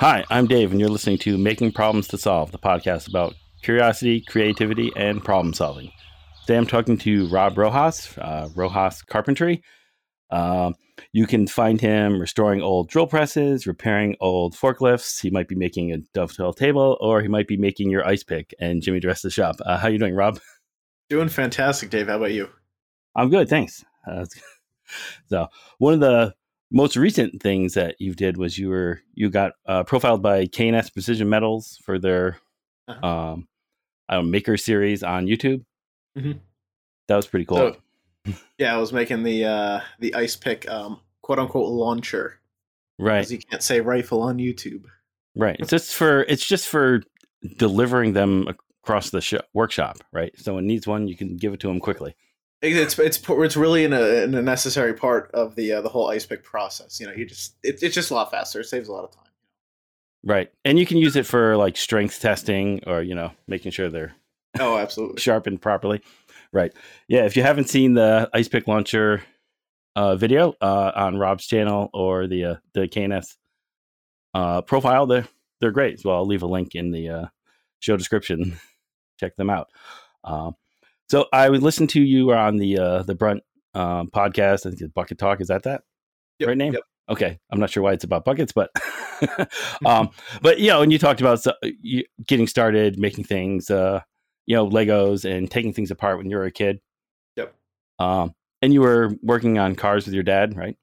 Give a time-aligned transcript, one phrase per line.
[0.00, 4.22] Hi, I'm Dave, and you're listening to Making Problems to Solve, the podcast about curiosity,
[4.22, 5.92] creativity, and problem solving.
[6.46, 9.62] Today I'm talking to Rob Rojas, uh, Rojas Carpentry.
[10.30, 10.72] Uh,
[11.12, 15.20] you can find him restoring old drill presses, repairing old forklifts.
[15.20, 18.54] He might be making a dovetail table, or he might be making your ice pick
[18.58, 19.56] and Jimmy of the shop.
[19.66, 20.40] Uh, how you doing, Rob?
[21.10, 22.06] Doing fantastic, Dave.
[22.06, 22.48] How about you?
[23.14, 23.84] I'm good, thanks.
[24.10, 24.24] Uh,
[25.28, 26.34] so one of the
[26.70, 30.90] most recent things that you did was you were you got uh, profiled by K&S
[30.90, 32.38] Precision Metals for their
[32.86, 33.06] uh-huh.
[33.06, 33.48] um,
[34.08, 35.64] I don't know, maker series on YouTube.
[36.16, 36.38] Mm-hmm.
[37.08, 37.76] That was pretty cool.
[38.26, 42.40] So, yeah, I was making the uh, the ice pick um, quote unquote launcher.
[42.98, 43.18] Right.
[43.18, 44.84] Because you can't say rifle on YouTube.
[45.34, 45.56] Right.
[45.58, 47.02] It's just for it's just for
[47.56, 48.46] delivering them
[48.82, 50.32] across the sh- workshop, right?
[50.38, 52.14] So when needs one, you can give it to them quickly.
[52.62, 56.10] It's it's it's really in a, in a necessary part of the uh, the whole
[56.10, 57.00] ice pick process.
[57.00, 58.60] You know, you just it, it's just a lot faster.
[58.60, 59.24] It saves a lot of time.
[60.22, 63.88] Right, and you can use it for like strength testing or you know making sure
[63.88, 64.14] they're
[64.58, 66.02] oh absolutely sharpened properly.
[66.52, 66.72] Right,
[67.08, 67.24] yeah.
[67.24, 69.22] If you haven't seen the ice pick launcher
[69.96, 73.38] uh, video uh, on Rob's channel or the uh, the K&S
[74.34, 75.28] uh, profile, they're
[75.60, 76.00] they're great.
[76.00, 77.26] So I'll leave a link in the uh,
[77.78, 78.58] show description.
[79.18, 79.68] Check them out.
[80.24, 80.56] Um,
[81.10, 83.42] so I would listen to you on the uh, the Brunt
[83.74, 84.64] um, podcast.
[84.64, 85.40] I think it's Bucket Talk.
[85.40, 85.82] Is that that
[86.38, 86.72] yep, right name?
[86.74, 86.82] Yep.
[87.10, 88.70] Okay, I'm not sure why it's about buckets, but
[89.84, 94.02] um, but you know, and you talked about uh, you, getting started making things, uh,
[94.46, 96.80] you know, Legos and taking things apart when you were a kid.
[97.34, 97.56] Yep.
[97.98, 100.76] Um, and you were working on cars with your dad, right?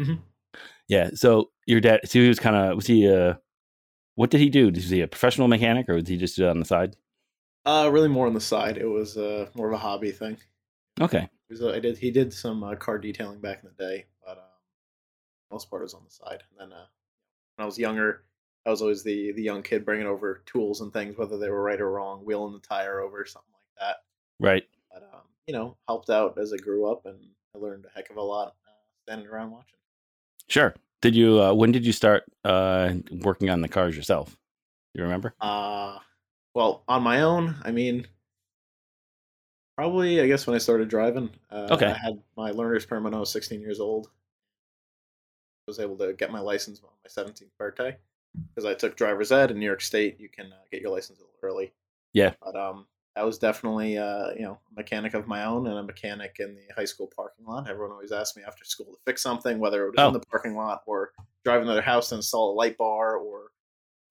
[0.00, 0.14] Mm-hmm.
[0.88, 1.10] Yeah.
[1.12, 3.34] So your dad, so he was kind of was he a uh,
[4.14, 4.70] what did he do?
[4.70, 6.96] Was he a professional mechanic or was he just do it on the side?
[7.66, 8.78] Uh, really more on the side.
[8.78, 10.36] It was uh, more of a hobby thing.
[11.00, 11.28] Okay.
[11.50, 11.98] Was, uh, I did.
[11.98, 14.44] He did some uh, car detailing back in the day, but um,
[15.50, 16.44] most part was on the side.
[16.50, 16.86] And then uh,
[17.56, 18.22] when I was younger,
[18.64, 21.62] I was always the the young kid bringing over tools and things, whether they were
[21.62, 23.96] right or wrong, wheeling the tire over something like that.
[24.38, 24.64] Right.
[24.92, 27.18] But um, you know, helped out as I grew up, and
[27.54, 28.70] I learned a heck of a lot uh,
[29.02, 29.78] standing around watching.
[30.48, 30.72] Sure.
[31.02, 31.42] Did you?
[31.42, 34.30] Uh, when did you start uh, working on the cars yourself?
[34.94, 35.34] Do you remember?
[35.40, 35.98] Uh
[36.56, 38.06] well, on my own, I mean,
[39.76, 41.28] probably I guess when I started driving.
[41.50, 41.88] Uh, okay.
[41.88, 44.06] I had my learner's permit when I was 16 years old.
[44.06, 47.94] I was able to get my license on my 17th birthday
[48.48, 50.18] because I took driver's ed in New York State.
[50.18, 51.74] You can uh, get your license a little early.
[52.14, 52.32] Yeah.
[52.42, 55.82] But um, I was definitely uh, you know a mechanic of my own and a
[55.82, 57.68] mechanic in the high school parking lot.
[57.68, 60.06] Everyone always asked me after school to fix something, whether it was oh.
[60.08, 61.10] in the parking lot or
[61.44, 63.50] driving to their house to install a light bar or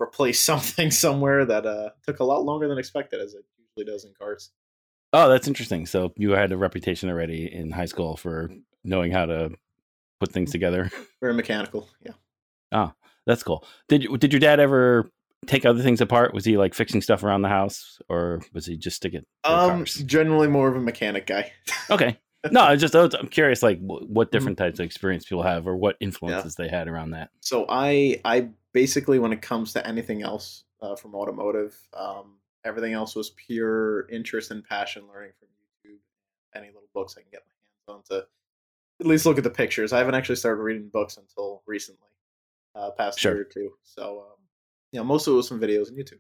[0.01, 4.06] replace something somewhere that uh, took a lot longer than expected, as it usually does
[4.06, 4.51] in cars.
[5.13, 5.85] Oh, that's interesting.
[5.85, 8.50] So you had a reputation already in high school for
[8.84, 9.51] knowing how to
[10.19, 10.53] put things mm-hmm.
[10.53, 10.91] together.
[11.22, 12.13] Very mechanical, yeah.
[12.72, 12.94] Oh,
[13.25, 13.66] that's cool.
[13.88, 15.09] Did did your dad ever
[15.47, 16.34] take other things apart?
[16.34, 19.25] Was he like fixing stuff around the house, or was he just sticking?
[19.44, 19.95] Um, cars?
[20.05, 21.51] generally more of a mechanic guy.
[21.89, 22.17] okay.
[22.51, 25.97] No, I just I'm curious, like what different types of experience people have, or what
[26.00, 26.66] influences yeah.
[26.66, 27.29] they had around that.
[27.41, 32.94] So I I basically, when it comes to anything else uh, from automotive, um, everything
[32.94, 36.00] else was pure interest and passion learning from YouTube.
[36.55, 38.28] Any little books I can get my hands on to
[39.00, 39.94] at least look at the pictures.
[39.94, 42.09] I haven't actually started reading books until recently,
[42.75, 43.34] uh, past sure.
[43.34, 43.72] year or two.
[43.84, 44.38] So, um,
[44.91, 46.19] you know, most of it was from videos on YouTube.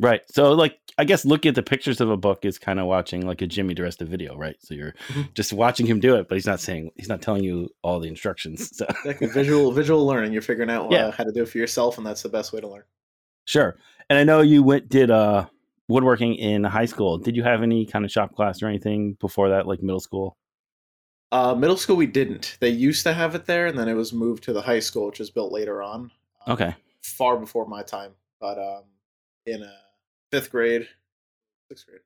[0.00, 0.22] Right.
[0.30, 3.26] So, like, I guess looking at the pictures of a book is kind of watching
[3.26, 4.56] like a Jimmy DiResta video, right?
[4.60, 5.22] So you're mm-hmm.
[5.34, 8.08] just watching him do it, but he's not saying he's not telling you all the
[8.08, 8.72] instructions.
[8.78, 8.86] So.
[9.04, 9.28] Exactly.
[9.28, 10.32] Visual visual learning.
[10.32, 11.06] You're figuring out yeah.
[11.06, 12.84] uh, how to do it for yourself, and that's the best way to learn.
[13.44, 13.76] Sure.
[14.10, 15.46] And I know you went did uh
[15.88, 17.18] woodworking in high school.
[17.18, 20.36] Did you have any kind of shop class or anything before that, like middle school?
[21.32, 22.56] Uh, middle school we didn't.
[22.60, 25.06] They used to have it there, and then it was moved to the high school,
[25.06, 26.10] which was built later on.
[26.46, 26.74] Um, okay.
[27.02, 28.84] Far before my time, but um,
[29.46, 29.74] in a
[30.30, 30.88] fifth grade,
[31.68, 32.00] sixth grade.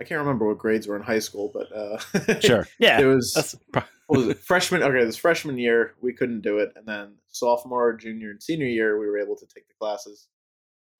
[0.00, 3.56] I can't remember what grades were in high school, but uh, sure, yeah, it was.
[3.72, 4.38] what was it?
[4.38, 4.82] Freshman.
[4.82, 8.98] Okay, this freshman year we couldn't do it, and then sophomore, junior, and senior year
[8.98, 10.28] we were able to take the classes.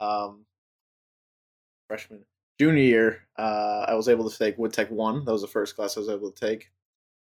[0.00, 0.44] Um,
[1.88, 2.24] freshman,
[2.58, 5.24] junior year, uh, I was able to take Wood Tech one.
[5.24, 6.70] That was the first class I was able to take,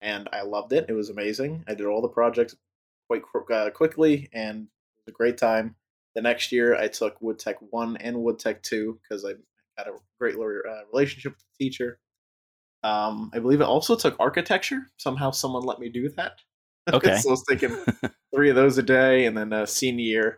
[0.02, 0.86] and I loved it.
[0.90, 1.64] It was amazing.
[1.68, 2.56] I did all the projects
[3.08, 5.76] quite uh, quickly, and it was a great time.
[6.18, 9.34] The next year, I took Wood Tech 1 and Wood Tech 2 because I
[9.78, 12.00] had a great uh, relationship with the teacher.
[12.82, 14.88] Um, I believe it also took architecture.
[14.98, 16.40] Somehow, someone let me do that.
[16.94, 17.18] Okay.
[17.18, 17.78] so I was taking
[18.34, 20.38] three of those a day, and then uh, senior year,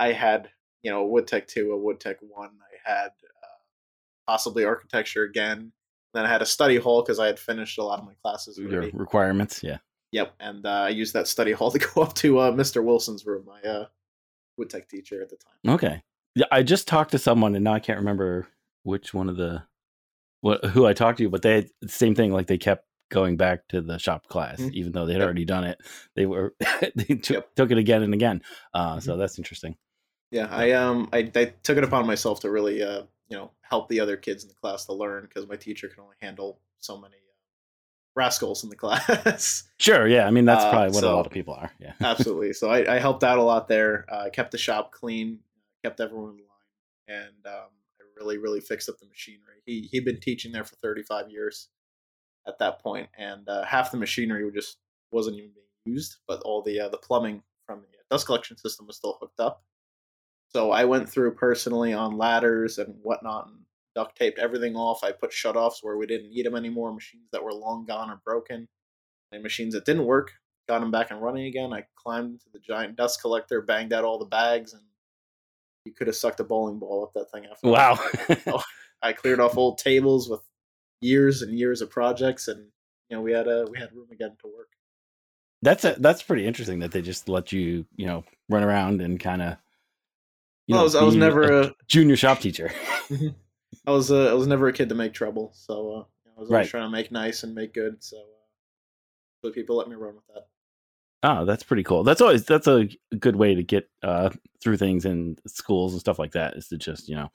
[0.00, 0.50] I had
[0.82, 2.50] you know a Wood Tech 2, a Wood Tech 1.
[2.50, 5.70] I had uh, possibly architecture again.
[6.12, 8.58] Then I had a study hall because I had finished a lot of my classes.
[8.58, 9.78] Your requirements, yeah.
[10.10, 12.84] Yep, and uh, I used that study hall to go up to uh, Mr.
[12.84, 13.46] Wilson's room.
[13.48, 13.86] I uh,
[14.56, 15.74] wood tech teacher at the time.
[15.74, 16.02] Okay.
[16.34, 18.46] Yeah, I just talked to someone, and now I can't remember
[18.82, 19.62] which one of the
[20.40, 22.32] what who I talked to, but they had the same thing.
[22.32, 24.72] Like they kept going back to the shop class, Mhm.
[24.72, 25.26] even though they had Yep.
[25.26, 25.80] already done it.
[26.14, 26.54] They were
[26.94, 27.54] they took, Yep.
[27.54, 28.42] took it again and again.
[28.74, 29.00] Uh, Mm-hmm.
[29.00, 29.76] So that's interesting.
[30.30, 33.88] Yeah, I um I, I took it upon myself to really uh you know help
[33.88, 36.98] the other kids in the class to learn because my teacher can only handle so
[36.98, 37.14] many
[38.16, 39.64] rascals in the class.
[39.78, 40.08] Sure.
[40.08, 40.26] Yeah.
[40.26, 41.70] I mean, that's Uh, probably what a so- lot of people are.
[41.78, 41.92] Yeah.
[42.00, 42.52] Absolutely.
[42.54, 44.06] So I, I helped out a lot there.
[44.10, 45.40] Uh, I kept the shop clean,
[45.84, 47.68] kept everyone in line, and um,
[48.00, 49.60] I really really fixed up the machinery.
[49.66, 51.68] He he'd been teaching there for 35 years
[52.48, 54.78] at that point, and uh, half the machinery just
[55.12, 58.86] wasn't even being used, but all the uh, the plumbing from the dust collection system
[58.86, 59.62] was still hooked up.
[60.48, 63.56] So I went through personally on ladders and whatnot and
[63.96, 65.02] duct taped everything off.
[65.02, 68.20] I put shutoffs where we didn't need them anymore, machines that were long gone or
[68.24, 68.68] broken,
[69.32, 70.32] and machines that didn't work.
[70.68, 71.72] Got them back and running again.
[71.72, 74.82] I climbed into the giant dust collector, banged out all the bags, and
[75.84, 77.68] you could have sucked a bowling ball up that thing after.
[77.68, 77.98] Wow.
[78.46, 78.62] Oh,
[79.02, 80.40] I cleared off old tables with
[81.00, 82.66] years and years of projects, and
[83.08, 84.68] you know we had a we had room again to work.
[85.62, 89.20] that's a, that's pretty interesting that they just let you you know run around and
[89.20, 89.56] kind of.
[90.68, 92.72] Well, I was I was never a, junior shop teacher.
[93.86, 95.98] I was uh, I was never a kid to make trouble, so uh,
[96.36, 96.68] I was always Right.
[96.68, 98.02] trying to make nice and make good.
[98.02, 98.16] So,
[99.44, 100.48] uh, people let me run with that.
[101.22, 102.02] Oh, that's pretty cool.
[102.04, 102.88] That's always that's a
[103.18, 104.30] good way to get uh,
[104.62, 106.56] through things in schools and stuff like that.
[106.56, 107.30] Is to just you know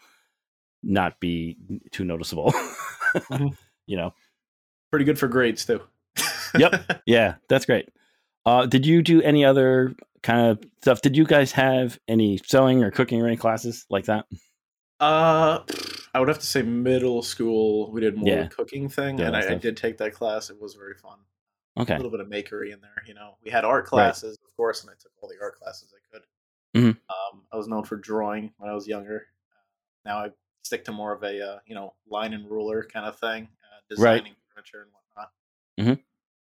[0.84, 1.58] not be
[1.92, 2.52] too noticeable.
[3.16, 3.56] Mhm.
[3.88, 4.14] You know.
[4.92, 5.82] Pretty good for grades too.
[6.58, 7.02] Yep.
[7.06, 7.90] Yeah, that's great.
[8.46, 11.02] Uh, did you do any other kind of stuff?
[11.02, 14.26] Did you guys have any sewing or cooking or any classes like that?
[15.00, 15.64] Uh,
[16.14, 17.92] I would have to say middle school.
[17.92, 18.48] We did more Yeah.
[18.48, 20.50] cooking thing, Yeah, and I, I did take that class.
[20.50, 21.20] It was very fun.
[21.78, 21.94] Okay.
[21.94, 23.04] A little bit of makery in there.
[23.08, 25.94] You know, we had art classes, of course, and I took all the art classes
[25.96, 26.26] I could.
[26.76, 27.00] Mhm.
[27.10, 29.28] Um, I was known for drawing when I was younger.
[30.04, 30.32] Now I
[30.64, 33.96] stick to more of a uh, you know line and ruler kind of thing, uh,
[33.98, 34.16] Right.
[34.24, 35.34] designing furniture and whatnot.
[35.80, 36.04] Mhm.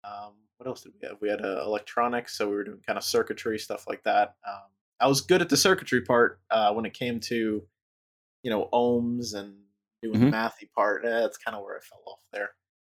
[0.04, 1.20] Um, what else did we have?
[1.20, 4.36] We had uh, electronics, so we were doing kind of circuitry stuff like that.
[4.46, 4.70] Um,
[5.00, 7.66] I was good at the circuitry part uh, when it came to
[8.46, 9.56] you know ohms and
[10.00, 10.30] doing Mhm.
[10.30, 11.04] the mathy part.
[11.04, 12.50] Eh, that's kind of where I fell off there.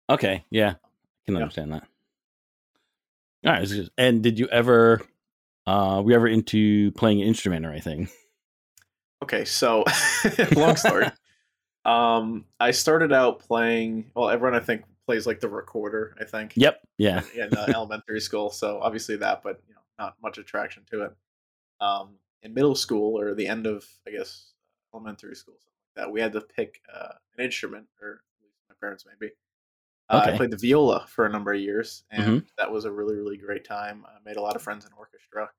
[0.09, 0.43] Okay.
[0.49, 0.77] Yeah, I
[1.25, 1.41] can Yeah.
[1.41, 1.87] understand that.
[3.45, 3.89] All right.
[3.97, 5.01] And did you ever,
[5.65, 8.09] uh, were you ever into playing an instrument or anything?
[9.23, 9.85] Okay, so
[10.57, 11.07] long story.
[11.85, 14.11] um, I started out playing.
[14.13, 16.17] Well, everyone I think plays like the recorder.
[16.19, 16.51] I think.
[16.57, 16.81] Yep.
[16.97, 17.21] Yeah.
[17.33, 21.15] In uh, elementary school, so obviously that, but you know, not much attraction to it.
[21.79, 24.51] Um, in middle school or the end of, I guess,
[24.95, 28.09] elementary school, something like that, we had to pick uh, an instrument, or
[28.39, 29.33] at least my parents maybe.
[30.09, 30.33] Uh, Okay.
[30.33, 32.47] I played the viola for a number of years, and Mhm.
[32.57, 34.05] that was a really, really great time.
[34.07, 35.49] I made a lot of friends in orchestra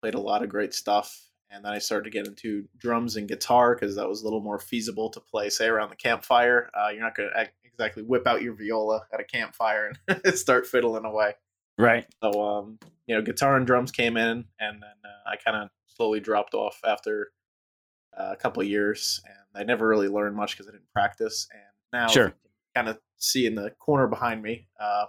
[0.00, 1.24] played a lot of great stuff.
[1.50, 4.40] And then I started to get into drums and guitar because that was a little
[4.40, 6.70] more feasible to play, say, around the campfire.
[6.74, 10.66] Uh, you're not going to exactly whip out your viola at a campfire and start
[10.66, 11.34] fiddling away.
[11.78, 12.06] Right.
[12.22, 15.70] So, um, you know, guitar and drums came in, and then uh, I kind of
[15.86, 17.30] slowly dropped off after
[18.18, 21.46] uh, a couple of years, and I never really learned much because I didn't practice.
[21.52, 21.62] And
[22.00, 22.34] now, Sure.
[22.74, 25.06] kind of see in the corner behind me, uh,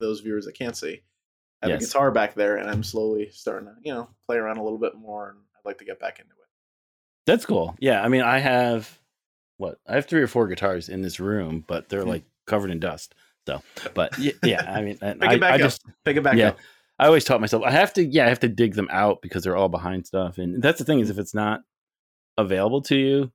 [0.00, 1.02] those viewers that can't see,
[1.62, 1.82] I have Yes.
[1.82, 4.78] a guitar back there, and I'm slowly starting to, you know, play around a little
[4.78, 6.36] bit more, and I'd like to get back into it.
[7.26, 7.74] That's cool.
[7.80, 8.02] Yeah.
[8.02, 8.98] I mean, I have
[9.56, 9.78] what?
[9.86, 12.08] I have three or four guitars in this room, but they're Hmm.
[12.10, 13.14] like covered in dust.
[13.46, 13.62] So,
[13.94, 15.60] but y- yeah, I mean, Pick I, it back I up.
[15.60, 16.48] just, Pick it back Yeah.
[16.50, 16.58] up.
[16.98, 19.44] I always taught myself I have to, yeah, I have to dig them out because
[19.44, 20.38] they're all behind stuff.
[20.38, 21.62] And that's the thing is if it's not
[22.38, 23.32] available to you,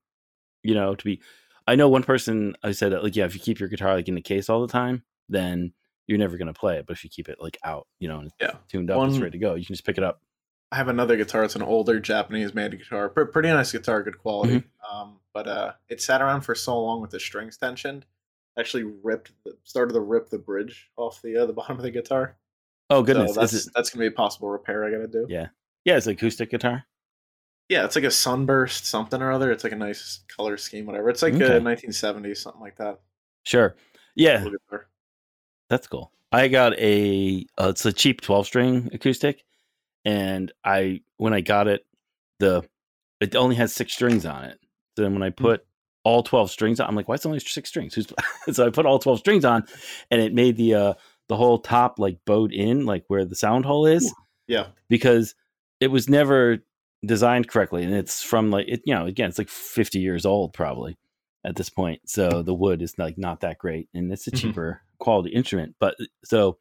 [0.63, 1.21] you know, to be,
[1.67, 4.07] I know one person I said that like, yeah, if you keep your guitar like
[4.07, 5.73] in the case all the time, then
[6.07, 6.85] you're never going to play it.
[6.85, 8.57] But if you keep it like out, you know, and it's Yeah.
[8.67, 9.55] tuned up, it's ready to go.
[9.55, 10.21] You can just pick it up.
[10.73, 11.43] I have another guitar.
[11.43, 13.09] It's an older Japanese made guitar.
[13.09, 14.59] Pre- pretty nice guitar, good quality.
[14.59, 14.95] Mm-hmm.
[14.97, 18.05] Um, but uh, it sat around for so long with the strings tensioned.
[18.57, 21.91] Actually, ripped the, started to rip the bridge off the uh, the bottom of the
[21.91, 22.37] guitar.
[22.89, 23.35] Oh goodness.
[23.35, 25.25] So that's that's gonna be a possible repair I gotta do.
[25.29, 25.47] Yeah.
[25.85, 26.85] yeah, it's acoustic guitar.
[27.71, 29.49] Yeah, it's like a sunburst something or other.
[29.49, 31.09] It's like a nice color scheme, whatever.
[31.09, 31.55] It's like Okay.
[31.55, 32.99] a 1970s something like that.
[33.43, 33.77] Sure.
[34.13, 34.43] Yeah,
[35.69, 36.11] That's cool.
[36.33, 39.45] I got a uh, it's a cheap 12 string acoustic
[40.03, 41.85] and I when I got it
[42.39, 42.67] the
[43.21, 44.59] it only has 6 strings on it.
[44.97, 45.65] So then when I put
[46.03, 47.93] all 12 strings on I'm like why is it only 6 strings?
[47.93, 48.07] Who's
[48.51, 49.63] so I put all 12 strings on
[50.09, 50.93] and it made the uh
[51.29, 54.13] the whole top like bowed in like where the sound hole is
[54.47, 55.35] Yeah, because
[55.79, 56.57] it was never
[57.05, 60.53] designed correctly and it's from like it you know again it's like 50 years old
[60.53, 60.97] probably
[61.43, 64.39] at this point so the wood is like not that great and it's a Mhm.
[64.39, 66.59] cheaper quality instrument but so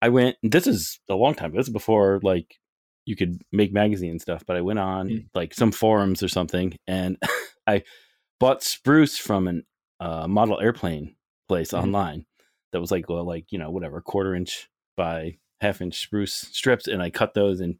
[0.00, 2.58] i went this is a long time this is before like
[3.04, 5.24] you could make magazine stuff, but I went on Mm.
[5.34, 7.18] like some forums or something, and
[7.66, 7.82] I
[8.38, 9.66] bought spruce from an
[9.98, 11.16] uh, model airplane
[11.48, 11.82] place Mhm.
[11.82, 12.26] online
[12.70, 16.86] that was like well, like you know whatever quarter inch by half inch spruce strips,
[16.86, 17.76] and I cut those and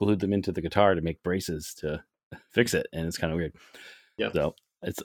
[0.00, 2.02] glued them into the guitar to make braces to
[2.50, 3.54] fix it, and it's kind of weird.
[4.18, 4.32] Yeah.
[4.32, 5.02] So it's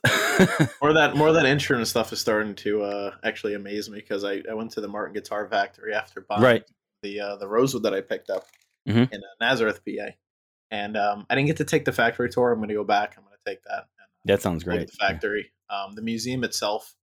[0.82, 4.42] More that more that insurance stuff is starting to uh, actually amaze me because I,
[4.50, 6.64] I went to the Martin Guitar Factory after buying right.
[7.04, 8.46] the uh, the Rosewood that I picked up
[8.88, 9.12] Mhm.
[9.12, 10.08] in uh, Nazareth, PA,
[10.72, 12.52] and um, I didn't get to take the factory tour.
[12.52, 13.16] I'm going to go back.
[13.18, 13.86] I'm going to take that.
[14.00, 14.90] And, uh, That sounds great.
[14.90, 16.96] The factory, um, the museum itself,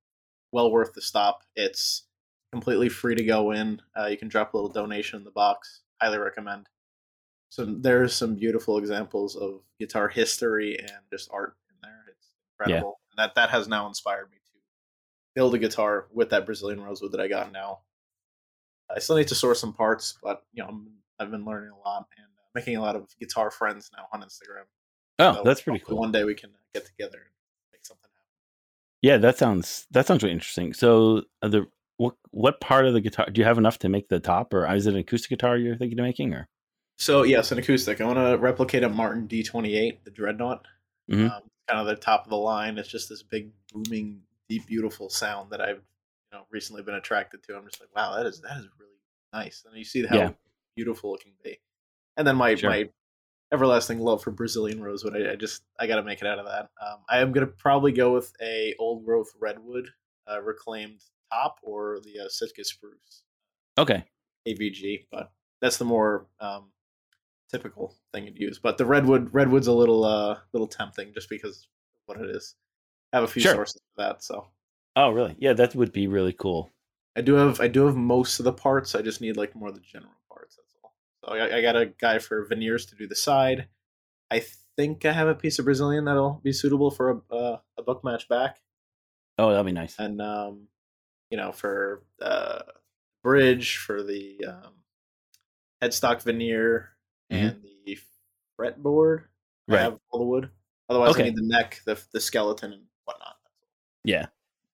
[0.50, 1.42] well worth the stop.
[1.54, 2.04] It's
[2.52, 3.80] completely free to go in.
[3.96, 5.82] Uh, you can drop a little donation in the box.
[6.00, 6.66] Highly recommend.
[7.50, 12.04] So there's some beautiful examples of guitar history and just art in there.
[12.08, 13.00] It's incredible.
[13.10, 14.58] And that that has now inspired me to
[15.34, 17.80] build a guitar with that Brazilian rosewood that I got now.
[18.94, 20.88] I still need to source some parts, but you know I'm,
[21.18, 24.22] I've been learning a lot and uh, making a lot of guitar friends now on
[24.22, 24.64] Instagram.
[25.18, 25.98] Oh, So that's pretty cool.
[25.98, 27.32] One day we can uh, get together and
[27.72, 28.32] make something happen.
[29.02, 30.74] Yeah, that sounds that sounds really interesting.
[30.74, 34.08] So uh, the what what part of the guitar do you have enough to make
[34.08, 36.48] the top, or is it an acoustic guitar you're thinking of making, or
[36.98, 38.00] So yes, an acoustic.
[38.00, 40.66] I want to replicate a Martin D28, the Dreadnought.
[41.10, 41.30] Mhm.
[41.30, 42.76] Um, kind of the top of the line.
[42.78, 47.42] It's just this big, booming, deep, beautiful sound that I've you know recently been attracted
[47.44, 47.56] to.
[47.56, 48.92] I'm just like, wow, that is that is really
[49.32, 49.64] nice.
[49.66, 50.32] And you see how Yeah.
[50.76, 51.58] beautiful it can be.
[52.16, 52.70] And then my Sure.
[52.70, 52.90] my
[53.52, 55.16] everlasting love for Brazilian rosewood.
[55.16, 56.70] I, I just I got to make it out of that.
[56.84, 59.88] Um, I am gonna probably go with a old growth redwood,
[60.30, 61.02] uh, reclaimed
[61.32, 63.22] top, or the uh, Sitka spruce.
[63.78, 64.04] okay?
[64.46, 66.72] AVG, but that's the more um,
[67.50, 68.58] typical thing you'd use.
[68.58, 71.66] But the redwood, redwood's a little, uh, little tempting just because
[72.08, 72.54] of what it is.
[73.12, 73.54] I have a few Sure.
[73.54, 74.48] sources for that, so
[74.96, 75.36] Oh, really?
[75.38, 76.70] Yeah, that would be really cool.
[77.16, 78.94] I do have, I do have most of the parts.
[78.94, 80.56] I just need like more of the general parts.
[80.56, 80.92] That's all.
[81.24, 83.68] So I, I got a guy for veneers to do the side.
[84.30, 84.42] I
[84.76, 88.02] think I have a piece of Brazilian that'll be suitable for a, uh, a book
[88.04, 88.60] match back.
[89.38, 89.94] Oh, that'd be nice.
[89.98, 90.66] and um,
[91.30, 92.62] you know, for uh,
[93.22, 94.72] bridge, for the um,
[95.82, 96.90] headstock veneer,
[97.30, 97.50] Mhm.
[97.50, 97.98] and the
[98.58, 99.24] fretboard.
[99.68, 99.80] I Right.
[99.82, 100.50] have all the wood.
[100.88, 101.22] Otherwise, Okay.
[101.22, 103.36] I need the neck, the the skeleton, and whatnot.
[104.04, 104.26] Yeah.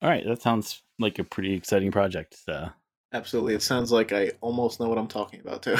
[0.02, 2.34] All right, that sounds like a pretty exciting project.
[2.44, 2.68] So.
[3.12, 5.76] Absolutely, it sounds like I almost know what I'm talking about too.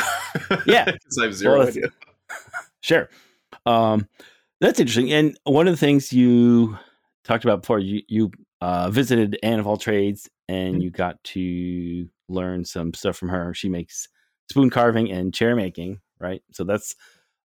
[0.67, 0.85] Yeah.
[0.93, 1.89] because I have zero Well, idea.
[2.81, 3.09] Sure.
[3.67, 4.09] Um,
[4.61, 5.13] that's interesting.
[5.13, 6.79] And one of the things you
[7.25, 10.83] talked about before, you you uh, visited Anne of all trades, and Mhm.
[10.83, 13.53] you got to learn some stuff from her.
[13.53, 14.09] She makes
[14.51, 16.43] spoon carving and chair making, right?
[16.53, 16.97] So that's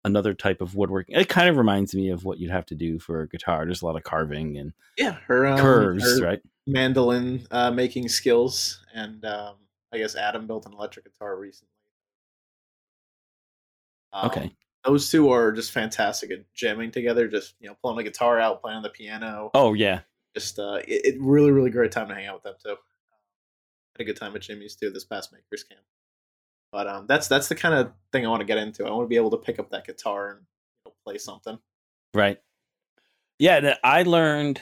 [0.05, 1.17] another type of woodworking.
[1.17, 3.65] It kind of reminds me of what you'd have to do for a guitar.
[3.65, 6.41] There's a lot of carving and Yeah, her um, curves, her right?
[6.67, 9.57] mandolin uh, making skills, and um,
[9.93, 11.71] I guess Adam built an electric guitar recently.
[14.13, 14.57] Um, Okay.
[14.85, 17.29] those two are just fantastic at jamming together.
[17.29, 19.55] Just you know, pulling the guitar out, playing on the piano.
[19.55, 20.03] Oh yeah,
[20.35, 22.77] Just uh, it, it really, really great time to hang out with them too.
[23.97, 25.83] Had a good time at Jimmy's too this past Makers Camp.
[26.77, 28.85] But um, that's that's the kind of thing I want to get into.
[28.85, 30.41] I want to be able to pick up that guitar and
[30.85, 31.59] you know, play something.
[32.13, 32.37] Right.
[33.39, 34.61] Yeah, I learned.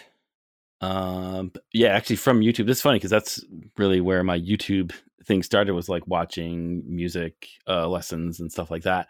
[0.81, 2.69] Um, yeah, actually from YouTube.
[2.69, 3.45] This is funny because that's
[3.77, 4.93] really where my YouTube
[5.25, 5.73] thing started.
[5.73, 9.09] Was like watching music uh, lessons and stuff like that.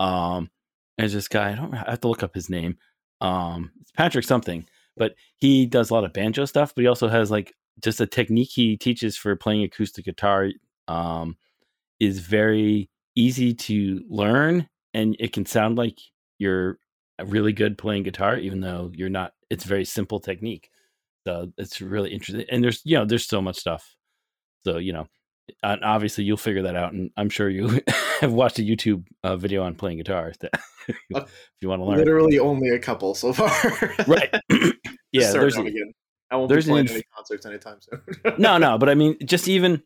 [0.00, 0.48] Um,
[0.96, 1.52] there's this guy.
[1.52, 1.74] I don't.
[1.74, 2.78] I have to look up his name.
[3.20, 4.64] Um, it's Patrick something,
[4.96, 6.74] but he does a lot of banjo stuff.
[6.74, 7.52] But he also has like
[7.82, 10.48] just a technique he teaches for playing acoustic guitar.
[10.86, 11.36] Um,
[12.00, 15.98] is very easy to learn, and it can sound like
[16.38, 16.78] you're
[17.24, 19.32] really good playing guitar, even though you're not.
[19.50, 20.70] It's very simple technique.
[21.26, 22.46] So it's really interesting.
[22.50, 23.96] And there's you know there's so much stuff.
[24.66, 25.06] So you know,
[25.62, 27.80] and obviously you'll figure that out, and I'm sure you
[28.20, 30.50] have watched a YouTube uh, video on playing guitar that
[31.14, 31.98] Uh, if you want to learn.
[31.98, 33.50] Literally only a couple so far.
[34.06, 34.34] Right.
[35.10, 35.32] Yeah.
[35.32, 35.94] There's again.
[36.30, 38.34] I won't there's be playing any concerts anytime soon.
[38.36, 39.82] no, no, but I mean, just even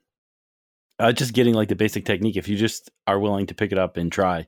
[1.03, 2.37] uh, just getting like the basic technique.
[2.37, 4.47] If you just are willing to pick it up and try,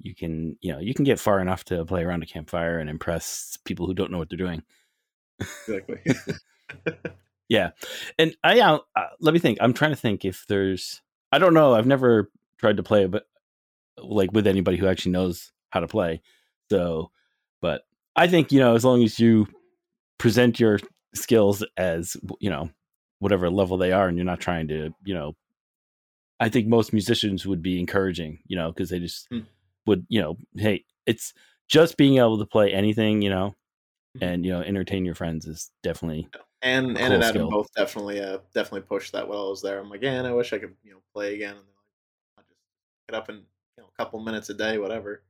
[0.00, 2.90] you can, you know, you can get far enough to play around a campfire and
[2.90, 4.62] impress people who don't know what they're doing.
[5.40, 6.00] exactly.
[7.48, 7.70] Yeah,
[8.18, 9.58] and I uh, uh, let me think.
[9.60, 11.02] I'm trying to think if there's.
[11.30, 11.74] I don't know.
[11.74, 13.24] I've never tried to play, but
[13.98, 16.22] like with anybody who actually knows how to play.
[16.70, 17.10] So,
[17.60, 17.82] but
[18.16, 19.46] I think you know, as long as you
[20.18, 20.78] present your
[21.14, 22.70] skills as you know
[23.18, 25.36] whatever level they are, and you're not trying to you know.
[26.44, 29.44] I think most musicians would be encouraging, you know, because they just Hmm.
[29.86, 31.34] would, you know, hey, it's
[31.68, 33.54] just being able to play anything, you know,
[34.14, 34.22] Mhm.
[34.22, 36.30] and you know, entertain your friends is definitely
[36.62, 37.48] and and Cool and Adam skill.
[37.48, 39.78] both definitely uh definitely pushed that while I was there.
[39.78, 41.56] I'm like, yeah, and I wish I could you know play again.
[41.56, 41.74] And they're
[42.36, 42.60] like, just
[43.08, 45.24] get up in you know a couple minutes a day, whatever.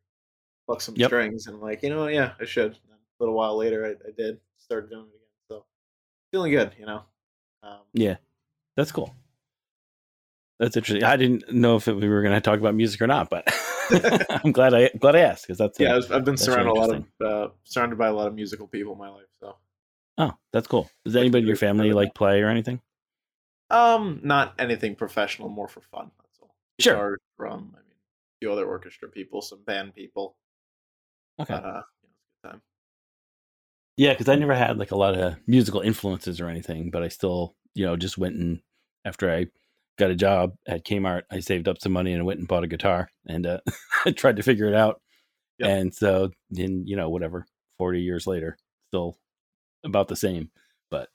[0.66, 1.14] pluck some Yep.
[1.16, 2.72] strings, and I'm like, you know, yeah, I should.
[2.72, 5.28] And a little while later, I, I did started doing it again.
[5.50, 5.66] So
[6.32, 7.04] feeling good, you know.
[7.62, 8.16] Um, Yeah,
[8.76, 9.14] that's cool.
[10.60, 11.04] That's interesting.
[11.04, 13.44] I didn't know if it, we were going to talk about music or not, but
[14.44, 17.04] I'm glad I glad I asked because that's yeah, I've, been surrounded a lot of
[17.24, 19.26] uh, surrounded by a lot of musical people in my life.
[19.40, 19.56] So
[20.18, 20.90] oh that's cool.
[21.04, 22.80] Does anybody in your family like play or anything?
[23.70, 26.10] um, not anything professional, more for fun.
[26.22, 26.54] That's all.
[26.78, 26.94] Sure.
[26.94, 27.74] Guitar, drum.
[27.74, 30.36] I mean, a few other orchestra people, some band people.
[31.40, 31.54] Okay.
[31.54, 32.62] But, uh, you know, good time.
[33.96, 37.08] Yeah, because I never had like a lot of musical influences or anything, but I
[37.08, 38.60] still, you know, just went and
[39.04, 39.46] after I
[39.98, 42.68] got a job at Kmart, I saved up some money and went and bought a
[42.68, 43.58] guitar and uh,
[44.06, 45.00] I tried to figure it out.
[45.58, 45.70] Yep.
[45.70, 47.46] And so then, you know, whatever,
[47.78, 48.56] 40 years later,
[48.88, 49.16] still
[49.84, 50.50] about the same,
[50.90, 51.08] but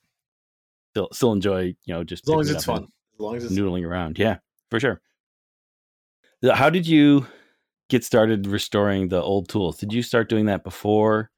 [0.92, 2.84] still, still enjoy, you know, just As long as it's fun.
[3.14, 4.18] As long as it's noodling around.
[4.18, 4.38] Yeah,
[4.70, 5.00] for sure.
[6.42, 7.26] How did you
[7.90, 9.76] get started restoring the old tools?
[9.76, 11.30] Did you start doing that before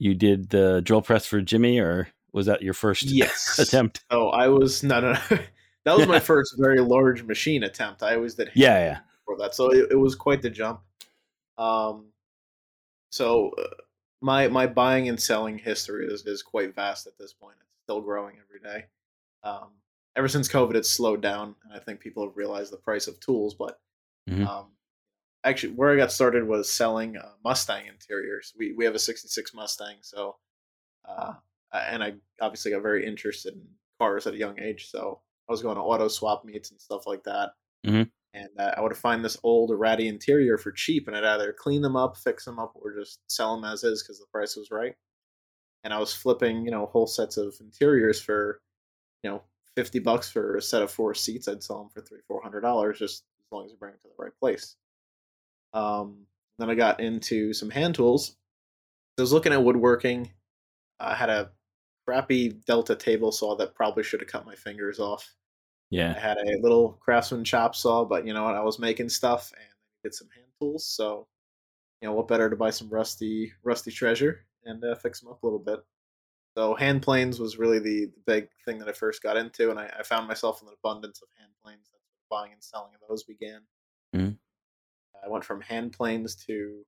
[0.00, 4.02] you did the drill press for Jimmy, or was that your first yes attempt?
[4.10, 5.12] Oh, I was no, no.
[5.12, 5.38] no.
[5.84, 8.02] That was my first very large machine attempt.
[8.02, 8.98] I always did Yeah, yeah.
[9.24, 10.80] for that, so it, it was quite the jump.
[11.58, 12.06] Um,
[13.10, 13.64] so uh,
[14.20, 17.56] my my buying and selling history is, is quite vast at this point.
[17.60, 18.86] It's still growing every day.
[19.42, 19.68] Um,
[20.16, 23.18] ever since COVID, it's slowed down, and I think people have realized the price of
[23.20, 23.54] tools.
[23.54, 23.80] But
[24.28, 24.46] Mhm.
[24.46, 24.66] um,
[25.44, 28.52] actually, where I got started was selling uh, Mustang interiors.
[28.56, 30.36] We we have a '66 Mustang, so
[31.08, 31.34] uh,
[31.72, 33.66] and I obviously got very interested in
[33.98, 34.88] cars at a young age.
[34.90, 35.20] So
[35.50, 37.50] I was going to auto swap meets and stuff like that.
[37.84, 38.08] Mhm.
[38.34, 41.82] And uh, I would find this old ratty interior for cheap, and I'd either clean
[41.82, 44.70] them up, fix them up, or just sell them as is because the price was
[44.70, 44.94] right.
[45.82, 48.60] And I was flipping, you know, whole sets of interiors for,
[49.24, 49.42] you know,
[49.74, 51.48] fifty bucks for a set of four seats.
[51.48, 54.02] I'd sell them for three, four hundred dollars, just as long as you bring it
[54.02, 54.76] to the right place.
[55.72, 56.26] Um,
[56.58, 58.36] then I got into some hand tools.
[59.18, 60.30] I was looking at woodworking.
[61.00, 61.50] I had a
[62.06, 65.34] crappy Delta table saw that probably should have cut my fingers off.
[66.16, 68.54] I had a little craftsman chop saw, but you know what?
[68.54, 69.74] I was making stuff and I
[70.04, 70.86] needed some hand tools.
[70.86, 71.26] So,
[72.00, 75.42] you know, what better to buy some rusty, rusty treasure and uh, fix them up
[75.42, 75.80] a little bit.
[76.56, 79.78] So, hand planes was really the, the big thing that I first got into, and
[79.78, 81.88] I, I found myself in an abundance of hand planes.
[81.92, 83.62] That's where buying and selling of those began.
[84.14, 84.36] Mhm.
[85.24, 86.84] I went from hand planes to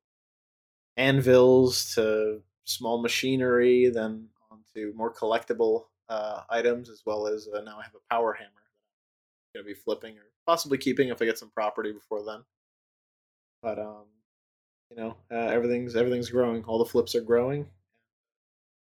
[0.97, 7.61] anvils to small machinery, then on to more collectible uh, items, as well as uh,
[7.63, 8.62] now I have a power hammer
[9.55, 12.41] going to be flipping or possibly keeping if I get some property before then.
[13.63, 14.05] But um,
[14.91, 16.65] you know, uh, everything's everything's growing.
[16.65, 17.67] All the flips are growing.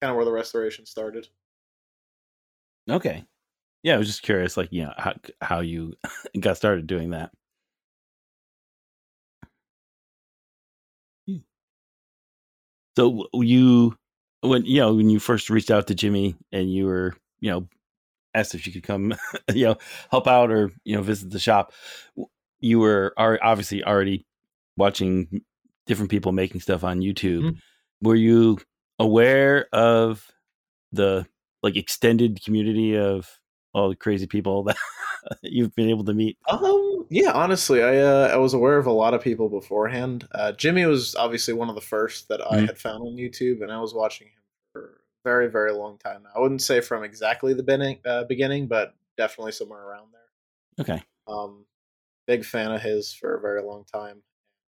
[0.01, 1.29] Kind of where the restoration started.
[2.89, 3.25] Okay.
[3.83, 5.95] Yeah, I was just curious, like, you know, how how you
[6.41, 7.31] got started doing that.
[11.27, 11.39] Hmm.
[12.97, 13.97] So you,
[14.41, 17.69] when you know, when you first reached out to Jimmy and you were, you know,
[18.35, 19.15] asked if you could come,
[19.55, 19.77] you know,
[20.11, 21.73] help out or you know visit the shop,
[22.61, 24.27] you were are obviously already
[24.77, 25.43] watching
[25.87, 27.43] different people making stuff on YouTube.
[27.43, 27.57] Mhm.
[28.03, 28.59] Were you
[28.99, 30.27] aware of
[30.93, 31.27] the
[31.63, 33.29] like extended community of
[33.75, 34.77] all the crazy people that
[35.43, 36.39] you've been able to meet?
[36.49, 40.29] Um, yeah, honestly, I uh, I was aware of a lot of people beforehand.
[40.33, 42.67] Uh, Jimmy was obviously one of the first that I Mhm.
[42.67, 44.38] had found on YouTube, and I was watching him for a
[45.29, 46.23] very, very long time.
[46.35, 50.81] I wouldn't say from exactly the beginning, uh, beginning, but definitely somewhere around there.
[50.81, 51.03] Okay.
[51.27, 51.67] Um,
[52.27, 54.23] big fan of his for a very long time.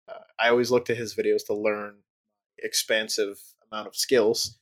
[0.07, 1.97] Uh, I always look to his videos to learn
[2.63, 3.39] expansive
[3.71, 4.57] amount of skills.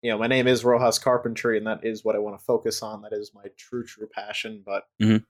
[0.00, 2.80] You know, my name is Rojas Carpentry, and that is what I want to focus
[2.80, 3.02] on.
[3.02, 4.62] That is my true, true passion.
[4.64, 5.24] But Mhm.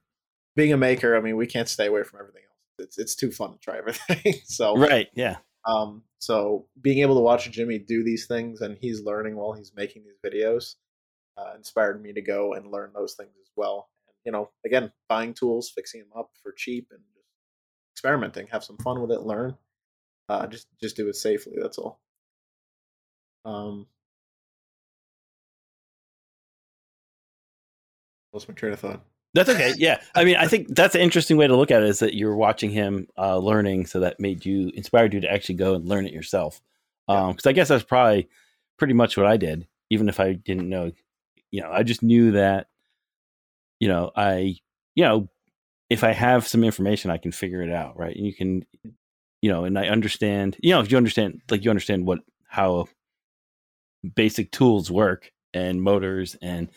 [0.54, 2.86] being a maker, I mean, we can't stay away from everything else.
[2.86, 4.34] It's it's too fun to try everything.
[4.44, 5.08] so Right.
[5.14, 5.38] Yeah.
[5.64, 9.72] Um, so being able to watch Jimmy do these things and he's learning while he's
[9.74, 10.76] making these videos
[11.36, 13.88] uh, inspired me to go and learn those things as well.
[14.06, 17.26] And you know, again, buying tools, fixing them up for cheap, and just
[17.94, 19.56] experimenting, have some fun with it, learn.
[20.28, 21.54] Uh, just just do it safely.
[21.60, 22.00] That's all.
[23.44, 23.86] Um,
[28.32, 29.04] lost my train of thought.
[29.34, 29.72] That's okay.
[29.78, 30.00] Yeah.
[30.14, 32.36] I mean, I think that's an interesting way to look at it is that you're
[32.36, 36.06] watching him uh, learning, so that made you inspired you to actually go and learn
[36.06, 36.60] it yourself.
[37.06, 38.28] Because I guess that's probably
[38.78, 40.92] pretty much what I did, even if I didn't know.
[41.50, 42.66] You know, I just knew that.
[43.80, 44.56] You know, I
[44.94, 45.28] you know,
[45.90, 48.14] if I have some information, I can figure it out, right?
[48.14, 48.64] And you can,
[49.40, 50.56] you know, and I understand.
[50.60, 52.86] You know, if you understand, like you understand what how
[54.14, 56.68] basic tools work and motors and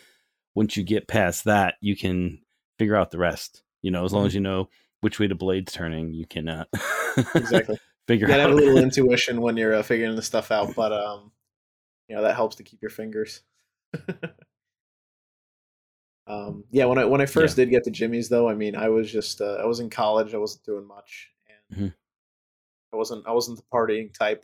[0.54, 2.40] once you get past that you can
[2.78, 4.68] figure out the rest you know as long as you know
[5.02, 6.66] which way the blade's turning you can uh,
[7.36, 7.78] Exactly.
[8.08, 8.50] figure You gotta out.
[8.50, 11.32] have a little intuition when you're uh, figuring this stuff out, but um,
[12.08, 13.42] you know that helps to keep your fingers.
[16.28, 18.90] um, yeah, when I when I first did get to Jimmy's, though, I mean, I
[18.90, 21.30] was just uh, I was in college, I wasn't doing much,
[21.70, 21.94] and Mhm.
[22.94, 24.44] I wasn't I wasn't the partying type,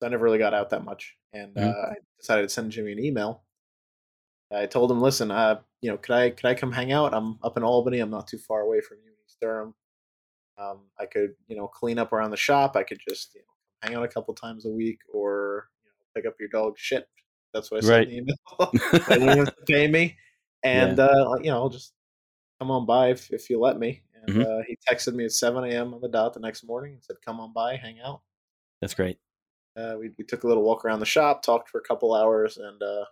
[0.00, 1.62] so I never really got out that much, and Mhm.
[1.74, 3.42] uh, I decided to send Jimmy an email.
[4.50, 7.12] I told him, "Listen, uh, you know, could I could I come hang out?
[7.14, 8.00] I'm up in Albany.
[8.00, 9.74] I'm not too far away from you East Durham.
[10.56, 12.74] Um, I could, you know, clean up around the shop.
[12.76, 13.46] I could just, you know,
[13.82, 17.06] hang out a couple times a week, or you know, pick up your dog's shit.
[17.54, 18.08] That's what I said Right.
[18.08, 18.72] in the email.
[19.08, 20.16] they don't have to pay me,
[20.64, 21.92] and uh, you know, I'll just
[22.58, 24.02] come on by if, if you let me.
[24.24, 24.44] And Mhm.
[24.44, 25.94] uh, he texted me at 7 a.m.
[25.94, 28.22] on the dot the next morning and said, "Come on by, hang out."
[28.80, 29.18] That's great.
[29.76, 32.56] Uh, we, we took a little walk around the shop, talked for a couple hours,
[32.58, 33.04] and uh,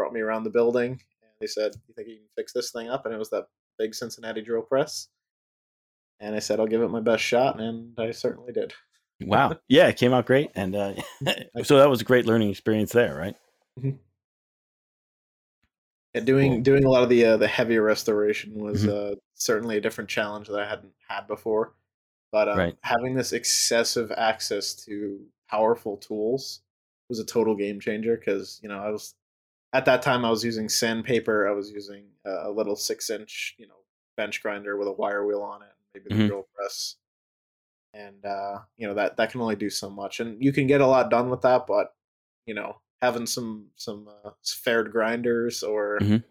[0.00, 0.92] brought me around the building.
[0.92, 3.48] And they said, "You think you can fix this thing up?" And it was that
[3.78, 5.08] big Cincinnati drill press.
[6.20, 8.72] And I said, "I'll give it my best shot," and I certainly did.
[9.20, 9.58] Wow.
[9.68, 10.94] Yeah, it came out great, and uh,
[11.64, 13.36] so that was a great learning experience there, right?
[16.14, 16.62] And doing Cool.
[16.62, 18.88] doing a lot of the uh, the heavier restoration was Mhm.
[18.88, 21.74] uh, certainly a different challenge that I hadn't had before.
[22.32, 22.76] But um, Right.
[22.82, 26.62] having this excessive access to powerful tools
[27.08, 29.14] was a total game changer because you know I was
[29.72, 31.48] at that time I was using sandpaper.
[31.48, 33.74] I was using a little six inch you know
[34.16, 36.26] bench grinder with a wire wheel on it, maybe the Mhm.
[36.28, 36.96] drill press,
[37.94, 40.20] and uh, you know that that can only do so much.
[40.20, 41.94] And you can get a lot done with that, but
[42.46, 46.24] you know having some some uh, fared grinders or Mhm.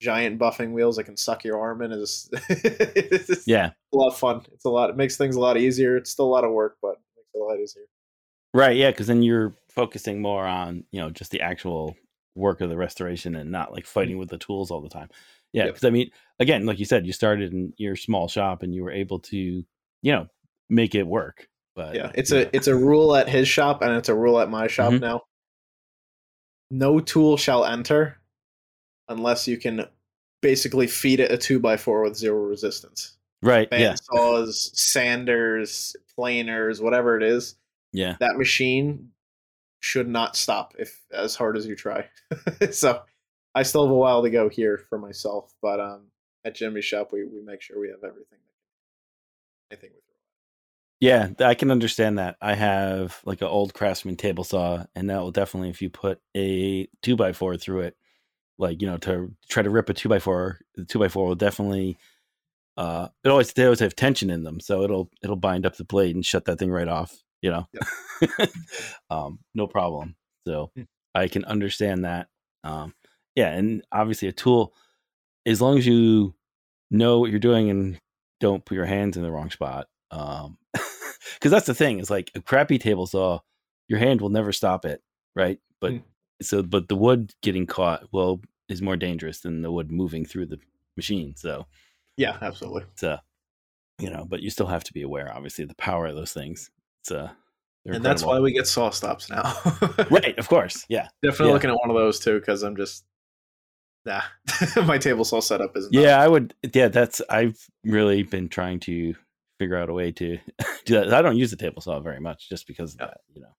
[0.00, 3.72] giant buffing wheels that can suck your arm in is it's Yeah.
[3.92, 4.44] a lot of fun.
[4.52, 4.90] It's a lot.
[4.90, 5.96] It makes things a lot easier.
[5.96, 7.84] It's still a lot of work, but it makes it a lot easier.
[8.54, 8.76] Right.
[8.76, 11.94] Yeah, because then you're focusing more on you know just the actual
[12.38, 15.08] work of the restoration and not like fighting with the tools all the time.
[15.52, 15.74] Yeah, Yep.
[15.74, 18.82] because I mean, again, like you said, you started in your small shop and you
[18.84, 20.28] were able to you know
[20.68, 21.48] make it work.
[21.74, 24.38] But Yeah, it's you a it's a rule at his shop and it's a rule
[24.40, 25.00] at my shop Mhm.
[25.00, 25.22] now.
[26.70, 28.18] No tool shall enter
[29.08, 29.86] unless you can
[30.42, 33.14] basically feed it a two by four with zero resistance.
[33.42, 33.68] right.
[33.72, 33.94] Yeah.
[33.94, 37.54] Bandsaws, sanders, planers, whatever it is,
[37.92, 38.16] Yeah.
[38.20, 39.12] that machine
[39.80, 42.08] should not stop if as hard as you try.
[42.70, 43.02] so
[43.54, 46.06] I still have a while to go here for myself, but um,
[46.44, 48.38] at Jimmy's shop we, we make sure we have everything.
[49.70, 50.02] Anything with
[51.00, 52.36] Yeah, I can understand that.
[52.40, 56.20] I have like an old Craftsman table saw, and that will definitely, if you put
[56.36, 57.96] a two by four through it,
[58.58, 61.26] like you know, to try to rip a two by four, the two by four
[61.26, 61.98] will definitely.
[62.76, 65.84] Uh, it always they always have tension in them, so it'll it'll bind up the
[65.84, 67.22] blade and shut that thing right off.
[67.42, 67.68] You know,
[69.10, 70.16] um, no problem.
[70.46, 70.82] So Hmm.
[71.14, 72.28] I can understand that.
[72.64, 72.94] Um,
[73.34, 74.74] yeah, and obviously a tool,
[75.46, 76.34] as long as you
[76.90, 78.00] know what you're doing and
[78.40, 79.88] don't put your hands in the wrong spot.
[80.10, 80.58] Um,
[81.34, 83.40] because that's the thing it's like a crappy table saw,
[83.88, 85.02] your hand will never stop it,
[85.36, 85.58] right?
[85.80, 86.02] But Mm.
[86.42, 90.46] so, but the wood getting caught well is more dangerous than the wood moving through
[90.46, 90.58] the
[90.96, 91.34] machine.
[91.36, 91.66] So
[92.16, 92.84] Yeah, absolutely.
[93.02, 93.18] uh,
[93.98, 96.32] you know, but you still have to be aware, obviously, of the power of those
[96.32, 96.70] things.
[97.10, 99.42] It's uh, And that's why we get saw stops now.
[100.10, 101.52] right, of course, yeah, Definitely Yeah.
[101.54, 103.04] looking at one of those too, because I'm just
[104.04, 104.22] nah.
[104.86, 105.92] My table saw setup isn't.
[105.94, 106.20] yeah.
[106.20, 106.88] I would, yeah.
[106.88, 109.14] That's I've really been trying to
[109.58, 110.38] figure out a way to
[110.84, 111.12] do that.
[111.14, 113.06] I don't use the table saw very much just because of Yeah.
[113.06, 113.54] that, you know.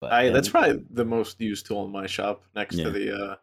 [0.00, 2.84] But I, that's probably the most used tool in my shop, next Yeah.
[2.84, 3.36] to the uh,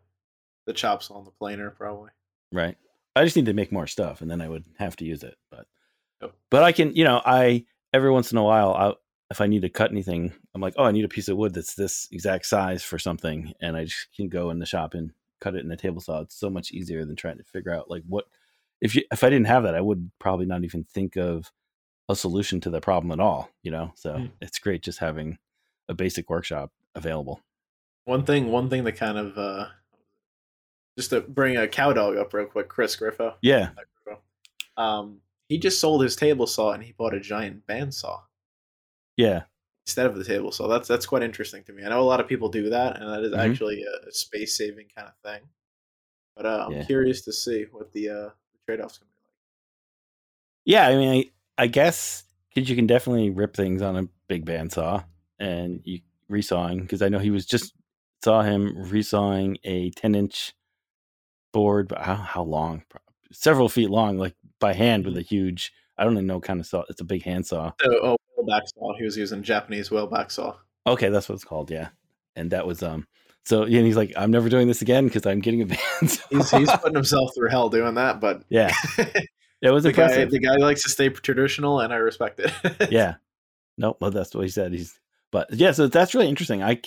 [0.67, 2.09] the chop saw and the planer, probably.
[2.51, 2.77] right.
[3.15, 5.35] I just need to make more stuff, and then I would have to use it.
[5.51, 5.65] But
[6.21, 6.33] Yep.
[6.51, 8.93] but I can, you know, I every once in a while, I
[9.31, 11.53] if I need to cut anything, I'm like, oh, I need a piece of wood
[11.53, 15.11] that's this exact size for something, and I just can go in the shop and
[15.39, 16.21] cut it in the table saw.
[16.21, 18.25] It's so much easier than trying to figure out like what
[18.81, 21.51] if you if I didn't have that, I would probably not even think of
[22.09, 23.49] a solution to the problem at all.
[23.61, 24.25] You know, so Hmm.
[24.41, 25.37] it's great just having
[25.87, 27.41] a basic workshop available.
[28.05, 29.67] One thing, one thing that kind of uh,
[30.97, 33.35] just to bring a Cowdog up real quick, Chris Griffo.
[33.41, 33.69] Yeah,
[34.75, 38.21] Um, he just sold his table saw and he bought a giant bandsaw
[39.19, 39.43] yeah,
[39.85, 41.83] instead of the table So That's that's quite interesting to me.
[41.83, 43.39] I know a lot of people do that, and that is Mhm.
[43.39, 45.41] actually a, space saving kind of thing.
[46.35, 46.85] But uh, I'm Yeah.
[46.85, 49.35] curious to see what the uh, the trade offs gonna be like.
[50.65, 54.45] Yeah, I mean, I, I guess because you can definitely rip things on a big
[54.45, 55.03] bandsaw
[55.39, 57.73] and you resawing because I know he was just
[58.23, 60.53] saw him resawing a ten inch
[61.53, 62.83] board, but how, how long?
[63.31, 65.71] Several feet long, like by hand with a huge.
[65.99, 66.83] I don't even know what kind of saw.
[66.89, 67.71] It's a big handsaw.
[67.81, 68.97] So, oh, whaleback saw.
[68.97, 70.55] He was using Japanese whaleback saw.
[70.87, 71.69] Okay, that's what it's called.
[71.69, 71.89] Yeah,
[72.35, 73.05] and that was um.
[73.45, 76.23] So yeah, and he's like, I'm never doing this again because I'm getting a bandsaw.
[76.29, 80.31] He's he's putting himself through hell doing that, but yeah, it was the guy impressive.
[80.31, 82.91] the guy likes to stay traditional, and I respect it.
[82.91, 83.15] yeah
[83.79, 83.97] Nope.
[84.01, 84.73] Well, that's what he said.
[84.73, 84.99] He's
[85.31, 85.71] but yeah.
[85.71, 86.61] So that's really interesting.
[86.61, 86.81] I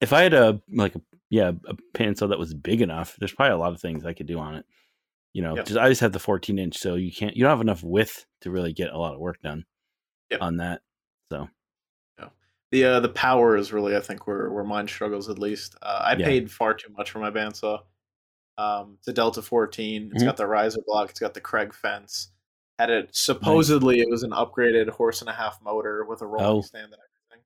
[0.00, 3.54] if I had a like a yeah a pencil that was big enough, there's probably
[3.54, 4.66] a lot of things I could do on it.
[5.36, 5.66] You know, Yep.
[5.66, 8.24] just I just have the 14 inch, so you can't you don't have enough width
[8.40, 9.66] to really get a lot of work done
[10.30, 10.40] Yep.
[10.40, 10.80] on that.
[11.30, 11.50] So
[12.72, 15.76] The uh, the power is really I think where where mine struggles at least.
[15.82, 16.24] Uh, I Yeah.
[16.24, 17.82] paid far too much for my bandsaw.
[18.56, 20.10] Um, it's a Delta 14.
[20.14, 20.26] It's Mhm.
[20.26, 21.10] got the riser block.
[21.10, 22.32] It's got the Kreg fence.
[22.78, 26.46] Had it supposedly it was an upgraded horse and a half motor with a rolling
[26.58, 26.60] Oh.
[26.62, 27.44] stand and everything.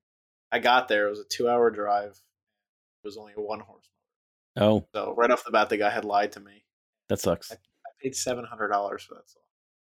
[0.51, 1.07] I got there.
[1.07, 2.11] It was a two hour drive.
[3.03, 3.89] It was only a one horse
[4.55, 4.65] motor.
[4.71, 6.63] oh, So right off the bat, the guy had lied to me.
[7.09, 7.51] that sucks.
[7.51, 7.57] I
[8.01, 9.39] paid seven hundred dollars for that saw.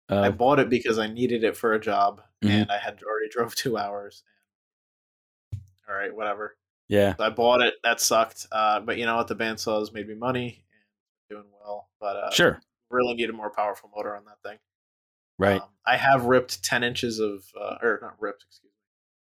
[0.09, 2.49] I Uh, bought it because I needed it for a job, Mhm.
[2.63, 4.23] and I had already drove two hours.
[5.87, 6.57] All right, whatever.
[6.87, 7.75] yeah, So I bought it.
[7.83, 8.47] That sucked.
[8.51, 9.27] Uh, but you know what?
[9.27, 11.89] The bandsaws made me money and doing well.
[11.99, 14.59] But uh, sure, really needed a more powerful motor on that thing.
[15.39, 15.61] right.
[15.61, 18.71] Um, I have ripped ten inches of, uh, or not ripped, excuse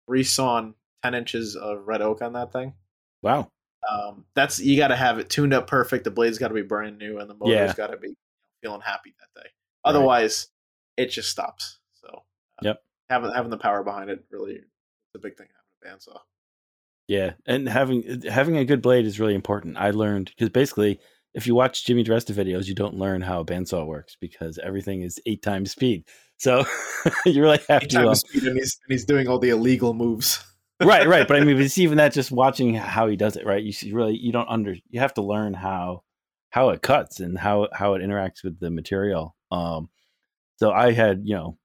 [0.09, 2.75] me, resawn ten inches of red oak on that thing.
[3.23, 3.51] wow.
[3.91, 6.05] Um, that's you got to have it tuned up perfect.
[6.05, 7.75] The blade's got to be brand new, and the motor's Yeah.
[7.75, 8.17] got to be
[8.65, 9.49] feeling happy that day.
[9.85, 10.49] Otherwise,
[10.97, 11.79] it just stops.
[11.95, 12.83] So, uh, Yep.
[13.11, 14.65] having having the power behind it really is
[15.15, 15.49] a big thing.
[15.83, 16.19] Having a bandsaw.
[17.07, 19.77] Yeah, and having having a good blade is really important.
[19.77, 20.99] I learned because basically,
[21.35, 25.03] if you watch Jimmy DiResta videos, you don't learn how a bandsaw works because everything
[25.03, 26.05] is eight times speed.
[26.39, 26.65] So
[27.27, 27.97] you really have to.
[27.97, 30.43] Anytime um, speed and he's and he's doing all the illegal moves.
[30.83, 31.29] right, right.
[31.29, 33.63] But I mean, it's even that just watching how he does it, right?
[33.63, 36.03] You see, really, you don't under, you have to learn how
[36.55, 39.35] how it cuts and how how it interacts with the material.
[39.51, 39.89] Um,
[40.57, 41.59] so I had, you know,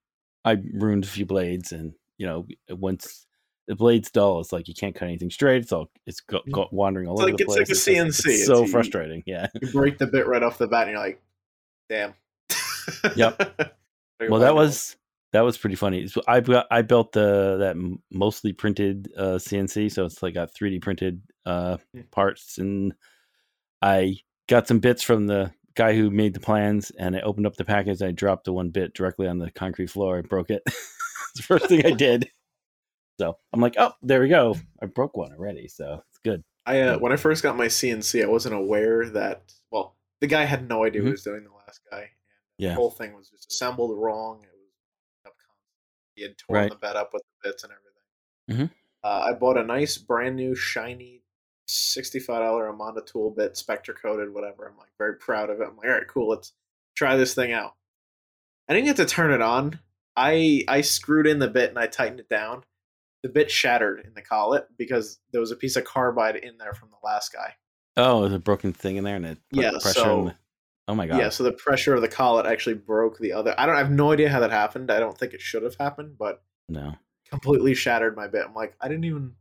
[0.44, 3.28] I ruined a few blades, and you know, once
[3.68, 5.62] the blade's dull, it's like you can't cut anything straight.
[5.62, 7.88] It's all it's go, go, wandering all It's over like- the it's place.
[7.88, 8.26] like a CNC.
[8.34, 9.22] It's so It's- frustrating.
[9.28, 9.46] Yeah.
[9.62, 11.22] You break the bit right off the bat, and you're like,
[11.88, 12.14] "Damn."
[13.16, 13.76] Yep.
[14.28, 14.98] Well, that was
[15.32, 16.08] that was pretty funny.
[16.08, 17.78] So I I built the that
[18.12, 22.02] mostly printed uh, CNC, so it's like got 3D printed uh, Hmm.
[22.12, 22.94] parts, and
[23.82, 24.18] I
[24.50, 27.64] got some bits from the guy who made the plans, and I opened up the
[27.64, 28.02] package.
[28.02, 30.18] I dropped the one bit directly on the concrete floor.
[30.18, 30.62] I broke it.
[30.68, 32.30] it's the first thing I did.
[33.20, 34.56] So I'm like, oh, there we go.
[34.82, 36.44] I broke one already, so it's good.
[36.66, 40.44] I uh, when I first got my CNC, I wasn't aware that well, the guy
[40.46, 41.06] had no idea Mhm.
[41.06, 41.44] what he was doing.
[41.44, 42.10] The last guy, and
[42.58, 42.70] Yeah.
[42.70, 44.42] the whole thing was just assembled wrong.
[44.44, 44.70] It was
[45.26, 45.34] up
[46.16, 46.70] he had torn Right.
[46.70, 48.68] the bed up with the bits and everything.
[48.68, 48.76] Mhm.
[49.04, 51.24] Uh, I bought a nice brand new shiny
[51.70, 54.68] sixty-five dollar Amana tool bit, Spektra coated, whatever.
[54.68, 55.68] I'm like very proud of it.
[55.70, 56.54] I'm like, all right, cool, let's
[56.96, 57.76] try this thing out.
[58.68, 59.80] I didn't get to turn it on.
[60.16, 62.64] I I screwed in the bit and I tightened it down.
[63.24, 66.74] The bit shattered in the collet because there was a piece of carbide in there
[66.74, 67.54] from the last guy.
[67.98, 69.90] Oh, there's a broken thing in there, and it put Yeah, pressure.
[70.00, 70.36] so- the,
[70.88, 71.20] oh my god.
[71.20, 73.54] Yeah, so the pressure of the collet actually broke the other.
[73.58, 74.90] I don't I have no idea how that happened.
[74.92, 76.96] I don't think it should have happened, but No.
[77.30, 78.46] completely shattered my bit.
[78.46, 79.34] I'm like, I didn't even turn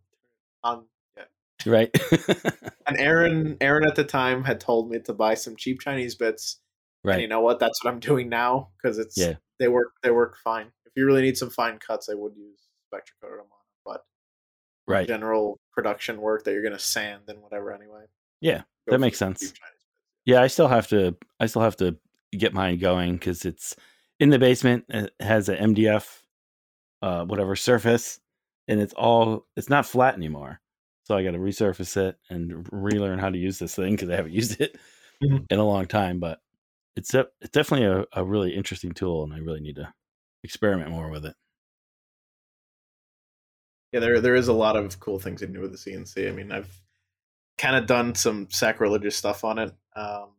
[0.64, 0.84] on.
[1.68, 1.90] Right.
[2.88, 6.58] And Aaron Aaron at the time had told me to buy some cheap Chinese bits.
[7.04, 7.60] And you know what?
[7.60, 9.34] That's what I'm doing now because it's Yeah.
[9.58, 10.72] they work they work fine.
[10.86, 13.00] If you really need some fine cuts, I would use on
[13.36, 13.46] them,
[13.84, 14.04] but
[14.86, 15.06] Right.
[15.06, 18.04] general production work that you're gonna sand and whatever anyway.
[18.40, 19.40] Yeah, that makes sense.
[19.40, 19.84] cheap Chinese bits.
[20.24, 21.14] Yeah, I still have to.
[21.38, 21.98] I still have to
[22.32, 23.76] get mine going because it's
[24.18, 24.86] in the basement.
[24.88, 26.22] It has a MDF,
[27.02, 28.18] uh, whatever surface,
[28.66, 29.46] and it's all.
[29.56, 30.60] It's not flat anymore.
[31.08, 34.16] So I got to resurface it and relearn how to use this thing because I
[34.16, 34.76] haven't used it
[35.24, 35.46] Mhm.
[35.50, 36.20] in a long time.
[36.20, 36.40] But
[36.96, 39.92] it's de- it's definitely a, a really interesting tool, and I really need to
[40.44, 41.34] experiment more with it.
[43.92, 46.28] Yeah, there there is a lot of cool things you can do with the CNC.
[46.28, 46.70] I mean, I've
[47.56, 49.74] kind of done some sacrilegious stuff on it.
[49.96, 50.34] Um,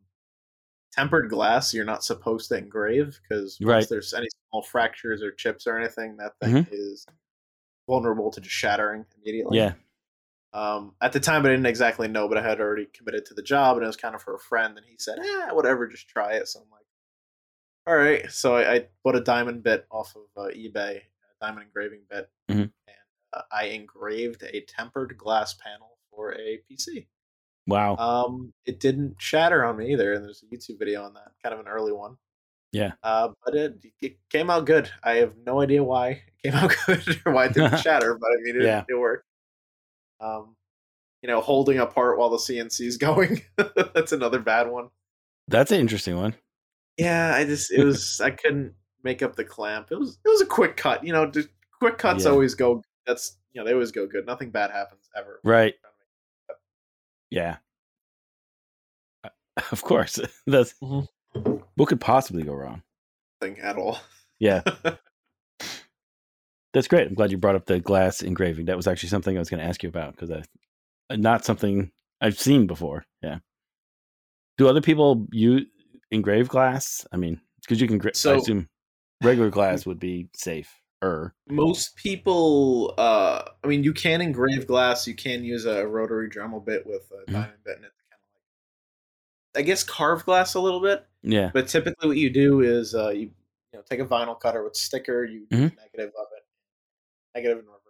[0.92, 3.82] tempered glass, you're not supposed to engrave because Right.
[3.82, 7.06] if there's any small fractures or chips or anything, that thing is
[7.88, 9.58] vulnerable to just shattering immediately.
[9.58, 9.74] Yeah,
[10.52, 13.42] Um, at the time, I didn't exactly know, but I had already committed to the
[13.42, 16.08] job, and it was kind of for a friend, and he said, "Eh, whatever, just
[16.08, 16.86] try it." So I'm like,
[17.86, 21.66] "All right." So I, I bought a diamond bit off of uh, eBay, a diamond
[21.66, 22.62] engraving bit, Mhm.
[22.62, 22.72] and
[23.32, 27.06] uh, I engraved a tempered glass panel for a PC.
[27.68, 27.94] wow.
[27.96, 31.52] Um, it didn't shatter on me either, and there's a YouTube video on that, kind
[31.54, 32.16] of an early one.
[32.72, 32.92] Yeah.
[33.04, 34.90] Uh, but it, it came out good.
[35.04, 38.26] I have no idea why it came out good or why it didn't shatter, but
[38.28, 38.84] I mean, it, Yeah.
[38.88, 39.26] it worked.
[40.20, 40.56] Um,
[41.22, 43.42] you know, holding apart while the CNC is going.
[43.94, 44.88] That's another bad one.
[45.48, 46.34] That's an interesting one.
[46.96, 49.88] Yeah, I just it was I couldn't make up the clamp.
[49.90, 51.02] It was it was a quick cut.
[51.04, 52.30] You know, just quick cuts Yeah.
[52.30, 52.82] always go.
[53.06, 54.26] That's you know they always go good.
[54.26, 55.40] Nothing bad happens ever.
[55.44, 55.74] Right.
[57.30, 57.58] Yeah.
[59.24, 59.28] Uh,
[59.72, 60.18] Of course.
[60.48, 61.06] That's Mhm.
[61.76, 62.82] what could possibly go wrong.
[63.40, 63.98] Thing at all.
[64.40, 64.62] Yeah.
[66.72, 67.08] That's great.
[67.08, 68.66] I'm glad you brought up the glass engraving.
[68.66, 71.90] That was actually something I was going to ask you about because I, not something
[72.20, 73.04] I've seen before.
[73.22, 73.38] Yeah.
[74.56, 75.66] Do other people use
[76.10, 77.06] engrave glass?
[77.12, 78.00] I mean, because you can.
[78.14, 78.68] So- I assume
[79.22, 80.72] regular glass would be safe.
[81.02, 81.34] Er.
[81.48, 85.06] Most people, uh, I mean, you can engrave glass.
[85.06, 87.32] You can use a rotary Dremel bit with a Mhm.
[87.32, 87.92] diamond bit in it.
[89.56, 91.06] I guess, carve glass a little bit.
[91.22, 91.50] Yeah.
[91.54, 93.30] But typically, what you do is uh, you
[93.72, 95.74] you know take a vinyl cutter with sticker, you Mhm.
[95.76, 96.39] negative of it,
[97.34, 97.80] negative and reverse.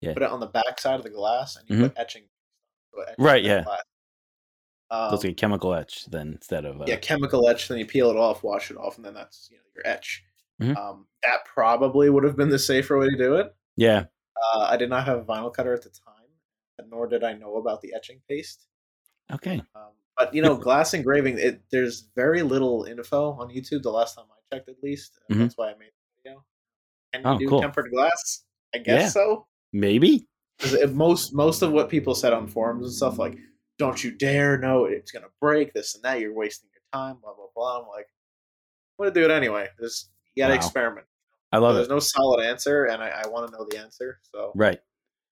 [0.00, 0.14] Yeah.
[0.14, 1.88] Put it on the back side of the glass, and you Mhm.
[1.88, 2.24] put etching.
[3.08, 3.62] etching Right, yeah.
[3.64, 3.82] glass.
[4.90, 6.80] So Um, it's like a chemical etch then instead of.
[6.80, 7.68] Uh, yeah, chemical etch.
[7.68, 10.24] Then you peel it off, wash it off, and then that's you know your etch.
[10.60, 10.76] Mhm.
[10.76, 13.54] Um, that probably would have been the safer way to do it.
[13.76, 14.06] Yeah.
[14.54, 16.28] Uh, I did not have a vinyl cutter at the time,
[16.86, 18.66] nor did I know about the etching paste.
[19.30, 19.62] Okay.
[19.74, 23.82] Um, but you know, glass engraving, it, there's very little info on YouTube.
[23.82, 25.38] The last time I checked, at least, Mhm.
[25.38, 26.44] that's why I made the video.
[27.12, 27.60] Can Oh, you do cool.
[27.60, 28.44] tempered glass?
[28.74, 29.08] I guess Yeah.
[29.08, 29.46] so.
[29.72, 30.26] Maybe.
[30.92, 33.38] most most of what people said on forums and stuff like,
[33.78, 34.58] "Don't you dare!
[34.58, 35.72] No, it's gonna break.
[35.72, 36.20] This and that.
[36.20, 37.80] You're wasting your time." Blah blah blah.
[37.80, 38.06] I'm like,
[38.98, 39.68] I'm gonna do it anyway.
[39.80, 40.56] Just you gotta Wow.
[40.58, 41.06] experiment.
[41.52, 41.88] I love There's it.
[41.88, 44.20] There's no solid answer, and I, I want to know the answer.
[44.32, 44.80] So Right.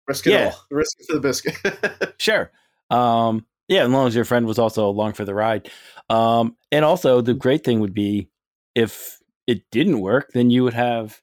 [0.07, 0.47] risk it Yeah.
[0.53, 0.65] all.
[0.71, 2.15] Risk it for the biscuit.
[2.21, 2.53] Sure.
[2.91, 5.71] Um, yeah, as long as your friend was also along for the ride.
[6.11, 8.29] Um, and also the great thing would be
[8.75, 11.21] if it didn't work, then you would have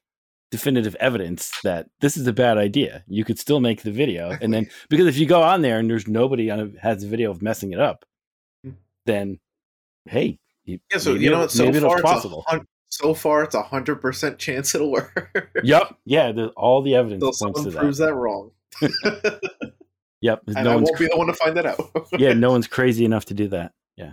[0.52, 3.02] definitive evidence that this is a bad idea.
[3.08, 5.90] You could still make the video, and then because if you go on there and
[5.90, 8.04] there's nobody on has a video of messing it up,
[8.64, 8.70] Hmm.
[9.06, 9.40] then
[10.06, 10.98] hey, you, yeah.
[10.98, 12.44] So you know, so far it's possible.
[12.48, 12.60] a
[12.90, 15.50] so far it's a hundred percent chance it'll work.
[15.64, 15.96] Yep.
[16.04, 16.32] Yeah.
[16.56, 17.80] All the evidence Until points to that.
[17.80, 18.52] proves that wrong.
[20.24, 20.42] Yep.
[20.54, 21.80] and no I one's won't be the one to find that out.
[22.16, 23.72] yeah, no one's crazy enough to do that.
[23.96, 24.12] Yeah.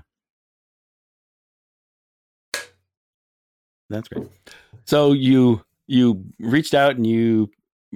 [3.91, 4.27] That's great.
[4.85, 7.49] So you you reached out and you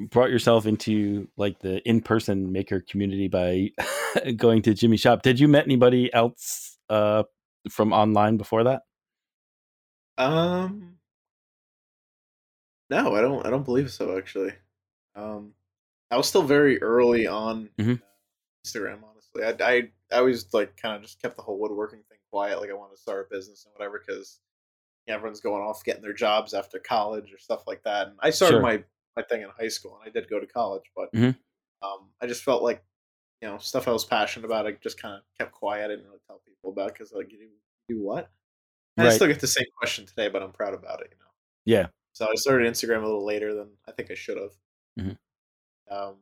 [0.09, 3.69] brought yourself into like the in-person maker community by
[4.35, 5.21] going to Jimmy Shop.
[5.21, 7.23] Did you met anybody else uh
[7.69, 8.81] from online before that?
[10.17, 10.95] Um,
[12.89, 13.45] no, I don't.
[13.45, 14.17] I don't believe so.
[14.17, 14.53] Actually,
[15.15, 15.53] um,
[16.11, 18.01] I was still very early on Mhm.
[18.65, 18.99] Instagram.
[19.03, 22.59] Honestly, I, I I always like kind of just kept the whole woodworking thing quiet.
[22.59, 24.39] Like I wanted to start a business and whatever because
[25.07, 28.07] everyone's going off getting their jobs after college or stuff like that.
[28.07, 28.61] And I started Sure.
[28.61, 28.83] my
[29.15, 31.37] my thing in high school, and I did go to college, but Mhm.
[31.83, 32.83] um, I just felt like
[33.41, 34.67] you know stuff I was passionate about.
[34.67, 35.85] I just kind of kept quiet.
[35.85, 37.51] I didn't really tell people about because like you
[37.89, 38.31] do, what?
[38.97, 41.09] And I still get the same question today, but I'm proud about it.
[41.11, 41.31] You know.
[41.65, 41.87] Yeah.
[42.13, 44.53] So I started Instagram a little later than I think I should have.
[44.99, 45.17] Mhm.
[45.89, 46.21] Um,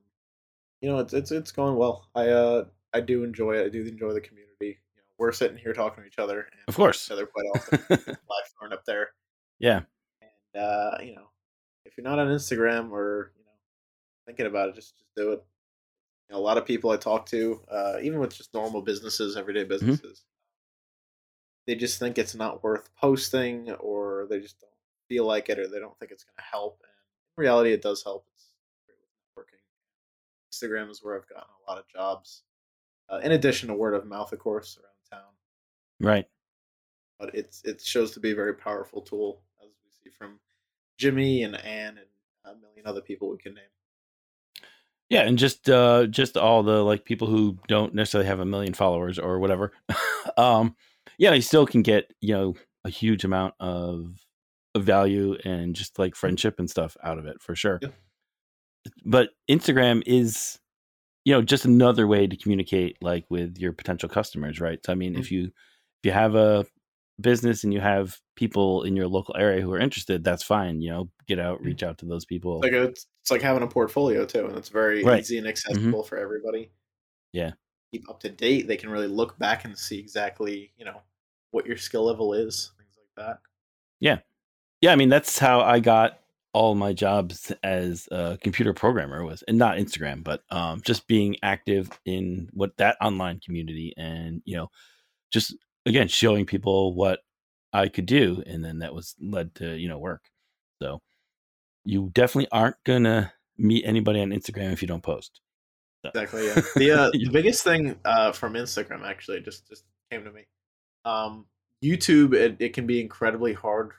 [0.81, 2.09] you know, it's it's it's going well.
[2.15, 3.65] I uh I do enjoy it.
[3.65, 4.50] I do enjoy the community.
[5.21, 7.05] We're sitting here talking to each other and Of course.
[7.07, 7.79] each other quite often.
[7.89, 9.09] live thrown up there.
[9.59, 9.81] yeah.
[10.55, 11.29] And uh, you know,
[11.85, 13.51] if you're not on Instagram or you know
[14.25, 15.43] thinking about it, just just do it.
[16.27, 19.37] You know, a lot of people I talk to, uh, even with just normal businesses,
[19.37, 20.23] everyday businesses,
[21.67, 24.71] they just think it's not worth posting, or they just don't
[25.07, 26.79] feel like it, or they don't think it's going to help.
[26.81, 26.89] And
[27.37, 28.25] in reality, it does help.
[28.33, 28.47] It's
[29.37, 29.59] working.
[30.51, 32.41] Instagram is where I've gotten a lot of jobs,
[33.07, 34.87] uh, in addition to word of mouth, of course, around
[36.03, 36.25] Right.
[37.19, 40.39] but it's it shows to be a very powerful tool, as we see from
[40.97, 42.07] Jimmy and Anne and
[42.45, 43.63] a million other people we can name.
[45.09, 48.73] Yeah, and just uh just all the like people who don't necessarily have a million
[48.73, 49.73] followers or whatever.
[50.37, 50.75] um
[51.17, 54.15] yeah, you still can get, you know, a huge amount of,
[54.73, 57.79] of value and just like friendship and stuff out of it for sure.
[57.81, 57.89] Yeah.
[59.05, 60.59] But Instagram is
[61.23, 64.79] you know, just another way to communicate like with your potential customers, right?
[64.83, 65.51] So I mean, if you
[66.01, 66.65] if you have a
[67.19, 70.89] business and you have people in your local area who are interested, that's fine, you
[70.89, 72.59] know, get out, reach out to those people.
[72.61, 75.19] Like it's, it's like having a portfolio too, and it's very Right.
[75.19, 76.71] easy and accessible for everybody.
[77.33, 77.51] Yeah.
[77.93, 78.67] keep up to date.
[78.67, 81.01] They can really look back and see exactly you know
[81.51, 83.39] what your skill level is, things like that.
[83.99, 84.19] Yeah,
[84.81, 86.19] yeah i mean that's how i got
[86.53, 91.35] all my jobs as a computer programmer was and not instagram but um, just being
[91.43, 94.67] active in what that online community and you know
[95.31, 97.19] just again showing people what
[97.73, 100.23] i could do and then that was led to you know work
[100.81, 101.01] so
[101.85, 105.39] you definitely aren't gonna meet anybody on instagram if you don't post
[106.03, 106.47] So- Exactly.
[106.47, 106.61] Yeah.
[106.75, 110.45] The uh, the biggest thing uh, from Instagram actually just just came to me.
[111.05, 111.45] Um,
[111.83, 113.95] YouTube it, it can be incredibly hard to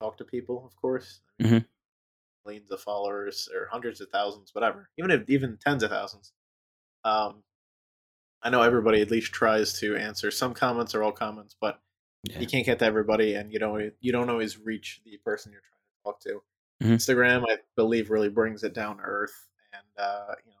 [0.00, 0.64] talk to people.
[0.64, 1.66] Of course, Mhm.
[2.46, 4.88] millions of followers or hundreds of thousands, whatever.
[4.98, 6.32] Even if even tens of thousands.
[7.04, 7.42] Um,
[8.44, 11.80] I know everybody at least tries to answer some comments or all comments, but
[12.24, 12.38] Yeah.
[12.40, 15.62] you can't get to everybody, and you don't you don't always reach the person you're
[15.62, 16.42] trying to talk to.
[16.82, 16.94] Mhm.
[16.96, 20.58] Instagram, I believe, really brings it down to earth and uh, you know,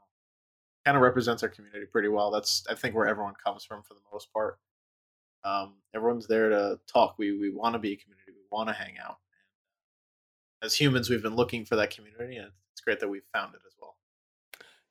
[0.84, 2.30] kind of represents our community pretty well.
[2.30, 4.58] That's I think where everyone comes from for the most part.
[5.44, 7.18] Um, everyone's there to talk.
[7.18, 8.32] We we want to be a community.
[8.32, 9.18] We want to hang out.
[10.62, 13.60] As humans, we've been looking for that community, and it's great that we've found it
[13.66, 13.98] as well.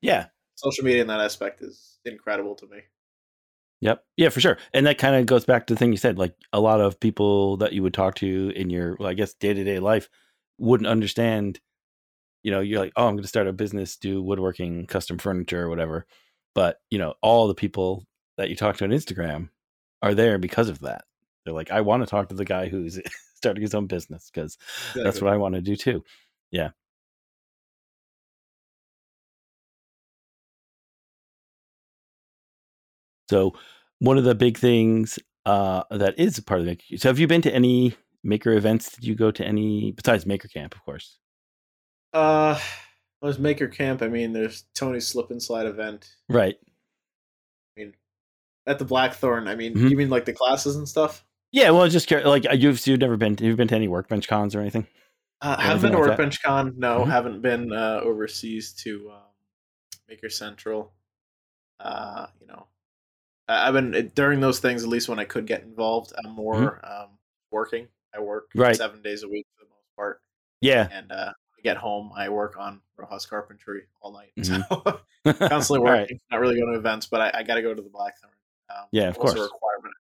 [0.02, 0.30] Yeah.
[0.56, 2.80] Social media in that aspect is incredible to me.
[3.82, 4.04] Yep.
[4.16, 4.58] Yeah, for sure.
[4.74, 6.18] And that kind of goes back to the thing you said.
[6.18, 9.34] Like a lot of people that you would talk to in your, well, I guess,
[9.34, 10.10] day to day life
[10.58, 11.60] wouldn't understand.
[12.44, 15.64] You know, you're like, oh, I'm going to start a business, do woodworking, custom furniture,
[15.64, 16.06] or whatever.
[16.56, 18.06] But you know, all the people
[18.38, 19.50] that you talk to on Instagram
[20.02, 21.04] are there because of that.
[21.44, 23.02] They're like, I want to talk to the guy who's
[23.36, 24.58] starting his own business because
[24.96, 26.04] that's what I want to do too.
[26.52, 26.70] Yeah.
[33.34, 33.54] So
[33.98, 35.18] one of the big things
[35.48, 36.98] uh, that is part of the Maker.
[36.98, 38.92] So have you been to any Maker events?
[38.92, 41.18] Did you go to any besides Maker Camp, of course?
[42.14, 42.60] Uh,
[43.24, 44.04] there's Maker Camp.
[44.04, 46.10] I mean, there's Tony's Slip and Slide event.
[46.30, 46.56] Right.
[47.76, 47.94] I mean,
[48.68, 49.48] at the Blackthorne.
[49.48, 49.90] I mean, Mhm.
[49.90, 51.26] you mean like the classes and stuff?
[51.52, 51.72] Yeah.
[51.72, 54.60] Well, just like uh, you've you've never been you've been to any workbench cons or
[54.62, 54.86] anything.
[55.42, 56.10] Uh, haven't been to like that?
[56.12, 56.74] Workbench Con.
[56.78, 57.08] No, Mhm.
[57.10, 59.22] haven't been uh, overseas to um,
[60.08, 60.94] Maker Central.
[61.80, 62.68] Uh, you know,
[63.48, 64.84] I've been during those things.
[64.84, 67.10] At least when I could get involved, I'm more um,
[67.52, 67.88] working.
[68.16, 68.62] I work Mm-hmm.
[68.62, 68.76] Right.
[68.76, 70.22] seven days a week for the most part,
[70.62, 70.88] Yeah.
[70.92, 74.32] and uh, I get home, I work on Rojas carpentry all night.
[74.38, 74.64] Mhm.
[75.26, 76.02] So constantly All right.
[76.02, 76.20] working.
[76.32, 78.32] Not really going to events, but I, I got to go to the Blackthorne.
[78.70, 79.34] Um, Yeah, of course.
[79.36, 79.94] a requirement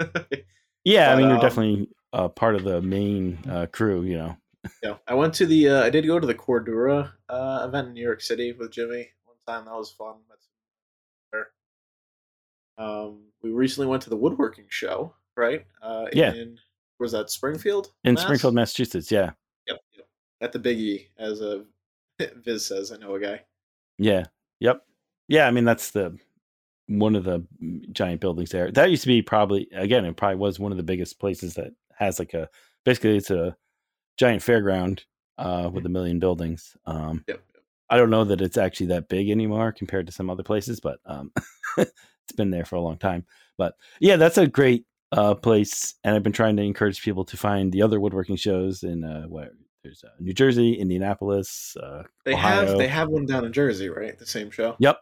[0.00, 0.44] at this point.
[0.84, 1.12] Yeah.
[1.12, 4.02] I mean, you're um, definitely uh, part of the main uh, crew.
[4.02, 4.36] You know.
[4.82, 5.68] Yeah, I went to the.
[5.70, 9.08] Uh, I did go to the Cordura uh, event in New York City with Jimmy
[9.24, 9.64] one time.
[9.66, 10.16] That was fun.
[12.78, 15.64] Um, we recently went to the woodworking show, right?
[15.82, 16.32] Uh, Yeah.
[16.34, 16.58] In,
[16.98, 17.92] was that Springfield?
[18.04, 18.22] In Mass?
[18.24, 19.10] Springfield, Massachusetts.
[19.10, 19.30] Yeah.
[19.66, 20.06] Yep, yep.
[20.40, 21.64] At the Big E, as a
[22.36, 22.92] Viz says.
[22.92, 23.42] I know a guy.
[23.98, 24.24] Yeah.
[24.60, 24.84] Yep.
[25.28, 25.46] Yeah.
[25.46, 26.16] I mean, that's the
[26.86, 27.44] one of the
[27.92, 28.70] giant buildings there.
[28.70, 31.72] That used to be probably again, it probably was one of the biggest places that
[31.96, 32.48] has like a
[32.84, 33.56] basically it's a
[34.16, 35.04] giant fairground
[35.38, 36.76] uh, with a million buildings.
[36.86, 37.40] Um, Yep.
[37.54, 37.62] yep.
[37.90, 40.98] I don't know that it's actually that big anymore compared to some other places, but
[41.06, 41.32] um,
[42.26, 43.24] it's been there for a long time.
[43.58, 47.36] But yeah, that's a great uh, place, and I've been trying to encourage people to
[47.36, 49.52] find the other woodworking shows in uh, what
[49.82, 52.66] there's uh, New Jersey, Indianapolis, uh, They Ohio.
[52.66, 54.18] have they have one down in Jersey, right?
[54.18, 54.76] The same show.
[54.78, 54.98] Yep.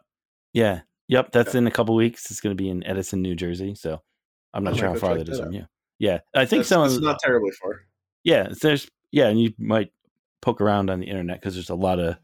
[0.53, 0.81] Yeah.
[1.07, 1.31] Yep.
[1.31, 1.59] That's Yeah.
[1.59, 2.29] in a couple weeks.
[2.29, 3.75] It's going to be in Edison, New Jersey.
[3.75, 4.01] So
[4.53, 5.65] I'm I not sure how far that is from you.
[5.99, 6.19] Yeah.
[6.35, 7.81] I think That's- some of not terribly far.
[8.23, 9.91] yeah, there's yeah, and you might
[10.41, 12.17] poke around on the internet because there's a lot of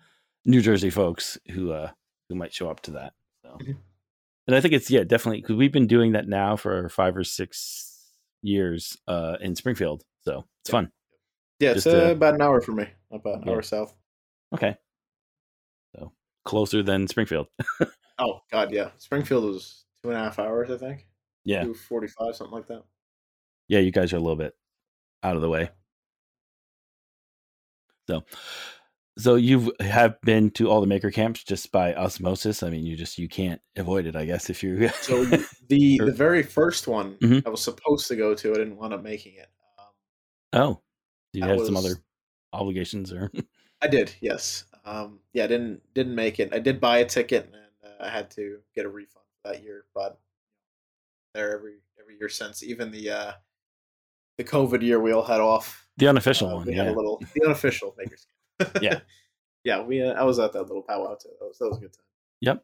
[0.46, 1.92] New Jersey folks who uh
[2.28, 3.14] who might show up to that.
[3.42, 3.78] So, Mhm.
[4.50, 7.24] And I think it's yeah, definitely because we've been doing that now for five or
[7.24, 7.86] six
[8.42, 10.04] years uh in Springfield.
[10.22, 10.72] So it's Yeah.
[10.72, 10.92] fun.
[11.60, 12.88] Yeah, it's uh, uh, about an hour for me.
[13.12, 13.54] About an Yeah.
[13.54, 13.94] hour south.
[14.56, 14.76] Okay.
[15.96, 16.14] So
[16.46, 17.48] closer than Springfield.
[18.22, 18.90] Oh God, yeah.
[18.98, 21.08] Springfield was two and a half hours, I think.
[21.46, 21.64] Yeah.
[21.64, 22.84] Two forty five, something like that.
[23.70, 24.54] yeah, you guys are a little bit
[25.24, 25.70] out of the way.
[28.10, 28.24] So,
[29.20, 32.64] so you have been to all the maker camps just by osmosis.
[32.64, 34.50] I mean, you just you can't avoid it, I guess.
[34.50, 35.26] If you So
[35.68, 37.46] the Or- the very first one Mhm.
[37.46, 39.50] I was supposed to go to, I didn't wind up making it.
[39.78, 39.86] Um,
[40.54, 40.82] oh,
[41.34, 41.96] you had some other
[42.54, 43.32] obligations or
[43.82, 44.66] I did, yes.
[44.86, 46.54] Um, yeah, I didn't didn't make it.
[46.54, 49.86] I did buy a ticket, and uh, I had to get a refund that year.
[49.94, 50.20] But
[51.36, 53.32] there every every year since, even the uh,
[54.38, 55.88] the COVID year we all had off.
[55.98, 56.66] the unofficial uh, one.
[56.68, 58.26] we had Yeah, a little the unofficial makers.
[58.82, 59.00] Yeah.
[59.64, 59.82] yeah.
[59.82, 61.30] We uh, I was at that little powwow too.
[61.40, 62.06] That was, that was a good time.
[62.42, 62.64] Yep.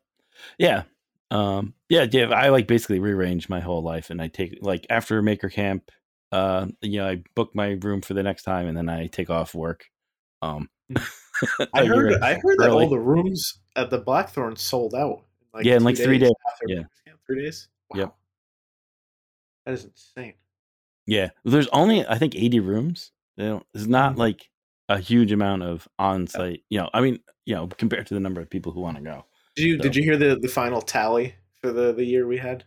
[0.57, 0.83] Yeah.
[1.31, 2.29] Um, yeah, yeah.
[2.29, 5.91] I like basically rearrange my whole life and I take like after maker camp,
[6.31, 9.29] uh, you know, I book my room for the next time and then I take
[9.29, 9.85] off work.
[10.41, 14.93] Um, I a year heard I heard that all the rooms at the Blackthorne sold
[14.93, 15.23] out.
[15.57, 16.31] In Yeah, in like three days.
[16.67, 16.83] Yeah.
[17.05, 17.19] Camp.
[17.25, 17.67] Three days.
[17.93, 18.15] Yep.
[19.65, 20.33] That is insane.
[21.07, 23.11] Yeah, there's only I think 80 rooms.
[23.37, 24.19] You know, it's not Mhm.
[24.19, 24.49] like
[24.89, 26.61] a huge amount of on-site.
[26.69, 29.03] You know, I mean, you know, compared to the number of people who want to
[29.03, 29.25] go.
[29.55, 32.37] Did you So- did you hear the, the final tally for the, the year we
[32.37, 32.63] had?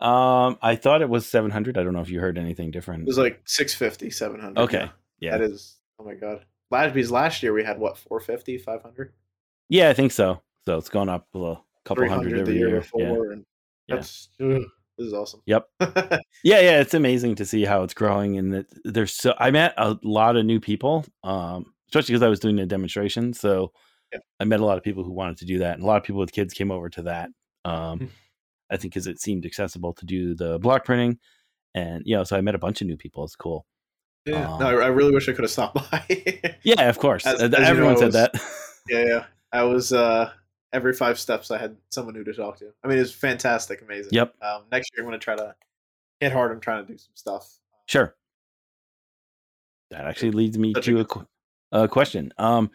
[0.00, 1.78] Um, I thought it was 700.
[1.78, 3.02] I don't know if you heard anything different.
[3.02, 4.60] It was like 650, 700.
[4.60, 4.90] Okay,
[5.20, 5.30] yeah.
[5.38, 6.44] That is oh my god.
[6.72, 9.12] Last because last year we had what 450, 500?
[9.68, 10.42] Yeah, I think so.
[10.64, 12.80] So it's gone up a couple hundred every the year, year.
[12.80, 13.32] before Yeah.
[13.32, 13.44] and
[13.86, 13.94] Yeah.
[13.96, 14.62] that's ugh,
[14.98, 15.40] this is awesome.
[15.46, 15.64] Yep.
[15.80, 19.74] yeah, yeah, it's amazing to see how it's growing, and that there's so I met
[19.76, 23.32] a lot of new people, um, especially because I was doing a demonstration.
[23.34, 23.72] So
[24.12, 24.18] Yeah.
[24.40, 26.04] I met a lot of people who wanted to do that, and a lot of
[26.04, 27.30] people with kids came over to that.
[27.64, 28.10] Um.
[28.70, 31.18] I think because it seemed accessible to do the block printing,
[31.74, 33.22] and you know, so I met a bunch of new people.
[33.24, 33.66] It's cool.
[34.24, 34.50] Yeah.
[34.50, 36.56] Um, no, I, I really wish I could have stopped by.
[36.62, 37.26] Yeah, of course.
[37.26, 38.42] As- Uh, as you Everyone know, said it that.
[38.88, 39.24] yeah, yeah.
[39.52, 40.30] I was uh
[40.72, 42.72] every five steps I had someone new to talk to.
[42.82, 44.12] I mean, it was fantastic, amazing.
[44.12, 44.34] Yep.
[44.42, 45.54] Um, next year I'm going to try to
[46.20, 46.52] hit hard.
[46.52, 47.58] I'm trying to do some stuff.
[47.86, 48.14] Sure.
[49.90, 51.26] That actually leads me Such to a, qu-
[51.72, 52.32] a question.
[52.38, 52.70] Um,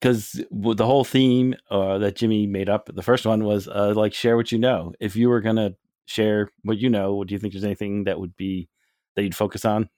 [0.00, 4.12] because the whole theme uh, that Jimmy made up, the first one was uh, like
[4.12, 4.92] share what you know.
[4.98, 5.76] If you were gonna
[6.06, 8.68] share what you know, do you think there's anything that would be
[9.14, 9.88] that you'd focus on?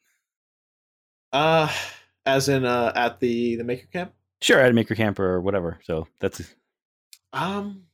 [1.32, 1.72] Uh,
[2.26, 4.12] as in uh at the the maker camp.
[4.42, 5.80] Sure, at a maker camp or whatever.
[5.84, 6.54] So that's
[7.32, 7.84] Um,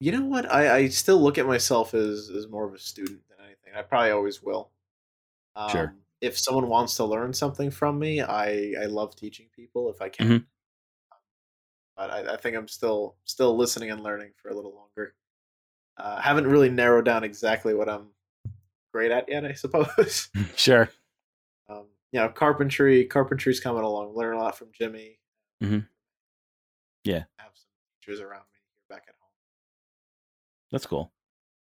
[0.00, 0.50] you know what?
[0.52, 3.72] I I still look at myself as as more of a student than anything.
[3.76, 4.70] I probably always will.
[5.56, 5.94] Um, Sure.
[6.20, 10.08] If someone wants to learn something from me, I I love teaching people if I
[10.08, 10.28] can.
[10.28, 10.46] Mhm.
[11.96, 15.14] But I, I think I'm still still listening and learning for a little longer.
[15.96, 18.08] Uh, haven't really narrowed down exactly what I'm
[18.92, 19.44] great at yet.
[19.44, 20.28] I suppose.
[20.56, 20.88] sure.
[21.68, 23.04] um, you know, carpentry.
[23.04, 24.14] Carpentry's coming along.
[24.14, 25.20] Learn a lot from Jimmy.
[25.62, 25.86] Mhm.
[27.04, 27.24] Yeah.
[27.36, 27.68] Have some
[28.00, 29.30] teachers around me here back at home.
[30.74, 31.12] That's cool.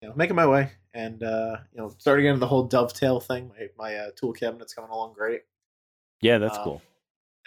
[0.01, 3.49] you know, making my way and uh, you know, starting into the whole dovetail thing.
[3.49, 5.41] My my uh, tool cabinet's coming along great.
[6.21, 6.81] Yeah, that's Um, cool.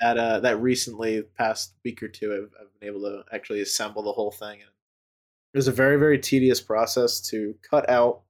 [0.00, 4.02] That uh, that recently, past week or two, I've, I've been able to actually assemble
[4.02, 4.60] the whole thing.
[4.60, 4.70] And
[5.52, 8.22] it was a very very tedious process to cut out,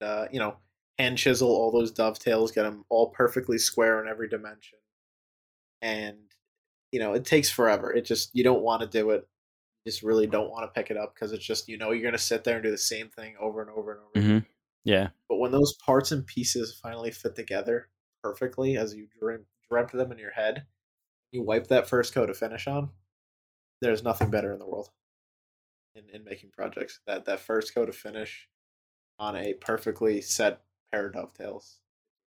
[0.00, 0.56] uh, you know,
[0.98, 4.78] hand chisel all those dovetails, get them all perfectly square in every dimension,
[5.82, 6.18] and
[6.92, 7.92] you know, it takes forever.
[7.92, 9.26] It just you don't want to do it.
[9.90, 12.18] Just really don't want to pick it up because it's just you know you're gonna
[12.18, 14.40] sit there and do the same thing over and over and over.
[14.40, 14.46] hmm
[14.84, 15.08] Yeah.
[15.28, 17.88] But when those parts and pieces finally fit together
[18.22, 20.66] perfectly as you dream, dreamt them in your head,
[21.32, 22.90] you wipe that first coat of finish on,
[23.80, 24.90] there's nothing better in the world
[25.94, 27.00] in, in making projects.
[27.06, 28.48] That that first coat of finish
[29.18, 30.60] on a perfectly set
[30.92, 31.80] pair of dovetails.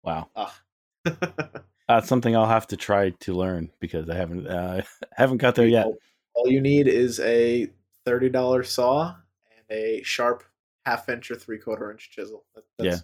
[0.03, 0.29] Wow.
[0.35, 0.59] Ah.
[1.87, 4.81] That's something I'll have to try to learn because I haven't uh,
[5.13, 5.87] haven't got there yet.
[6.33, 7.67] All, you need is a
[8.05, 9.15] thirty dollar saw
[9.55, 10.43] and a sharp
[10.85, 12.45] half inch or three quarter inch chisel.
[12.55, 13.01] That, that's Yeah.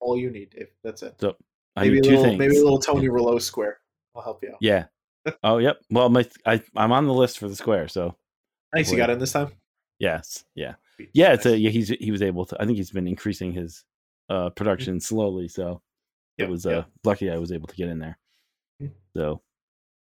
[0.00, 0.68] all you need, Dave.
[0.84, 1.14] That's it.
[1.20, 1.36] So
[1.74, 2.38] I Maybe need a two little, things.
[2.38, 3.78] maybe a little Tony Rouleau square.
[4.14, 4.58] I'll help you out.
[4.60, 4.84] Yeah.
[5.42, 5.78] oh, yep.
[5.90, 8.16] Well, my I I'm on the list for the square, so
[8.74, 9.52] Nice, you got in this time.
[9.98, 10.74] yes, yeah,
[11.14, 11.32] yeah.
[11.32, 11.70] It's a yeah.
[11.70, 12.56] He's he was able to.
[12.60, 13.84] I think he's been increasing his
[14.28, 15.64] uh production slowly, so
[16.38, 16.42] Mm-hmm.
[16.42, 16.86] Yep, it was uh yep.
[17.04, 18.18] lucky I was able to get in there.
[18.82, 18.90] Mhm.
[19.16, 19.40] So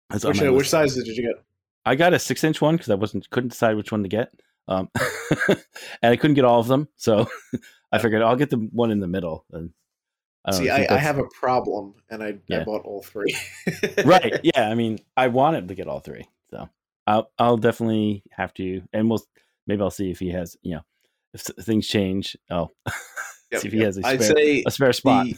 [0.08, 1.44] that's Which, uh, which size did you get?
[1.84, 4.32] I got a six inch one because I wasn't couldn't decide which one to get.
[4.68, 4.88] Um,
[5.48, 5.58] and
[6.12, 7.28] I couldn't get all of them, so
[7.92, 9.44] I figured I'll get the one in the middle.
[9.52, 9.70] And
[10.44, 13.36] I don't See, I, think I have a problem, and I, I bought all three.
[14.04, 16.68] right yeah i mean i wanted to get all three so
[17.06, 19.22] i'll i'll definitely have to and we'll
[19.66, 20.82] maybe i'll see if he has you know
[21.32, 22.70] if things change oh
[23.52, 23.86] Yep, see if he yep.
[23.86, 25.36] has a I'd say a spare spot the-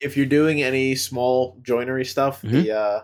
[0.00, 2.50] if you're doing any small joinery stuff, Mhm.
[2.50, 3.02] the uh,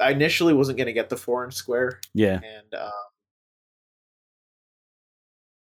[0.00, 2.90] I initially wasn't going to get the four inch square, yeah and um,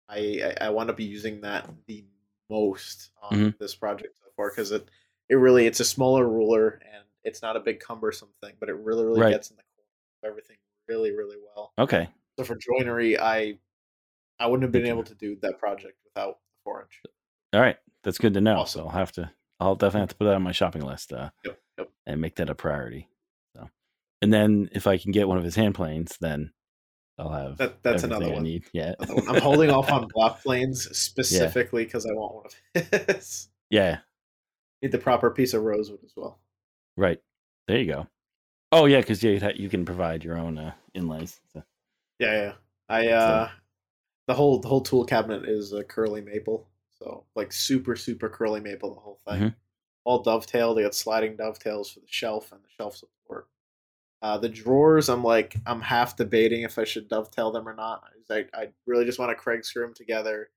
[0.08, 2.04] I, I I wound up using that the
[2.50, 3.58] most on Mhm.
[3.58, 4.88] this project so far because it
[5.30, 8.74] it really it's a smaller ruler and it's not a big cumbersome thing, but it
[8.74, 9.30] really really Right.
[9.30, 9.88] gets in the corner
[10.22, 10.56] of everything
[10.88, 11.72] really really well.
[11.78, 12.08] okay
[12.38, 13.58] So for joinery, I
[14.38, 17.00] I wouldn't have been able to do that project without the four inch.
[17.54, 18.80] all right that's good to know Awesome.
[18.80, 19.30] so i'll have to
[19.60, 21.90] i'll definitely have to put that on my shopping list uh Yep, yep.
[22.04, 23.08] and make that a priority
[24.24, 26.50] and then if i can get one of his hand planes then
[27.18, 28.42] i'll have That that's another I one.
[28.42, 29.28] need yeah one.
[29.28, 33.48] I'm holding off on block planes specifically because I want one of his.
[33.70, 33.98] yeah
[34.82, 36.38] Need the proper piece of rosewood as well.
[36.96, 37.18] right
[37.68, 38.06] there you go
[38.72, 41.62] oh yeah because you, you can provide your own uh, inlays so.
[42.18, 42.52] Yeah, yeah.
[42.88, 43.48] I uh,
[44.28, 46.68] the whole the whole tool cabinet is a curly maple,
[46.98, 49.40] so like super super curly maple the whole thing.
[49.40, 49.54] Mhm.
[50.04, 50.76] All dovetailed.
[50.76, 53.48] They got sliding dovetails for the shelf and the shelf support.
[54.22, 58.02] Uh, the drawers, I'm like, I'm half debating if I should dovetail them or not.
[58.30, 60.48] I, I really just want to Kreg screw them together,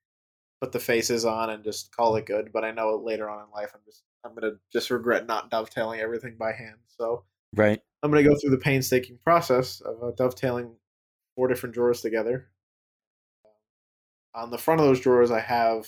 [0.61, 2.51] put the faces on, and just call it good.
[2.53, 5.99] But I know later on in life, I'm just I'm gonna just regret not dovetailing
[5.99, 6.77] everything by hand.
[6.87, 10.75] So right I'm going to go through the painstaking process of uh, dovetailing
[11.35, 12.49] four different drawers together.
[14.35, 15.87] On the front of those drawers, I have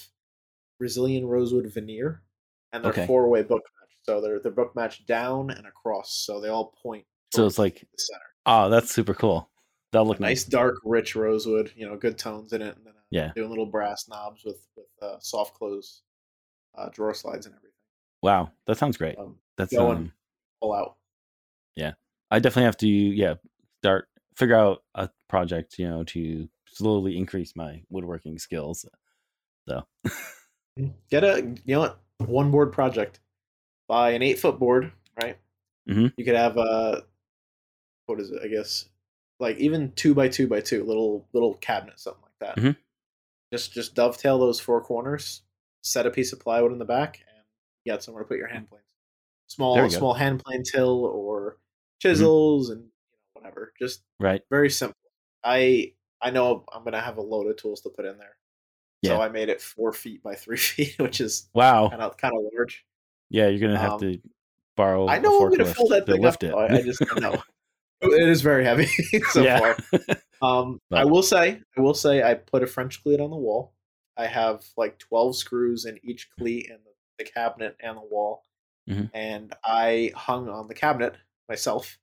[0.80, 2.24] Brazilian rosewood veneer,
[2.72, 3.06] and they're Okay.
[3.06, 3.98] four-way book match.
[4.04, 7.06] So they're they're book matched down and across, so they all point.
[7.32, 8.22] So it's like the center.
[8.46, 9.50] Oh, that's super cool.
[9.92, 10.46] That'll look nice, nice.
[10.46, 11.72] dark, rich rosewood.
[11.76, 13.32] You know, good tones in it, and then uh, Yeah.
[13.36, 16.02] doing little brass knobs with with uh, soft close
[16.76, 17.74] uh, drawer slides and everything.
[18.22, 19.18] Wow, that sounds great.
[19.18, 20.14] Um, That's going um,
[20.60, 20.98] all out.
[21.76, 21.94] Yeah,
[22.32, 23.36] I definitely have to yeah
[23.82, 28.86] start figure out a project you know to slowly increase my woodworking skills.
[29.68, 29.86] So
[31.10, 33.20] Get a you know what one board project.
[33.88, 35.38] Buy an eight foot board, right?
[35.90, 36.14] Mhm.
[36.18, 37.04] You could have a
[38.10, 38.42] what is it?
[38.44, 38.90] I guess
[39.40, 42.58] like even two by two by two little little cabinet, something like that.
[42.62, 42.76] Mhm.
[43.54, 45.42] Just just dovetail those four corners,
[45.82, 47.44] set a piece of plywood in the back, and
[47.86, 48.84] you got somewhere to put your hand planes.
[49.48, 49.88] Small go.
[49.90, 51.58] small hand plane till or
[52.00, 53.74] chisels and you know, whatever.
[53.80, 54.44] Just Right.
[54.50, 54.98] very simple.
[55.44, 58.38] I I know I'm gonna have a load of tools to put in there.
[59.02, 59.12] Yeah.
[59.12, 61.90] So I made it four feet by three feet, which is Wow.
[61.90, 62.86] kind of kind of large.
[63.30, 64.22] Yeah, you're gonna have Um, to
[64.76, 65.08] borrow.
[65.08, 66.50] I know I'm gonna fill that thing lift up.
[66.50, 66.54] it.
[66.74, 67.42] I I just don't know.
[68.02, 68.86] It is very heavy
[69.32, 69.60] so yeah.
[69.60, 69.78] far.
[70.42, 73.74] Um, I will say, I will say, I put a French cleat on the wall.
[74.16, 76.78] I have like twelve screws in each cleat in
[77.18, 78.44] the, cabinet and the wall,
[78.90, 79.10] Mhm.
[79.14, 81.16] and I hung on the cabinet
[81.50, 81.98] myself.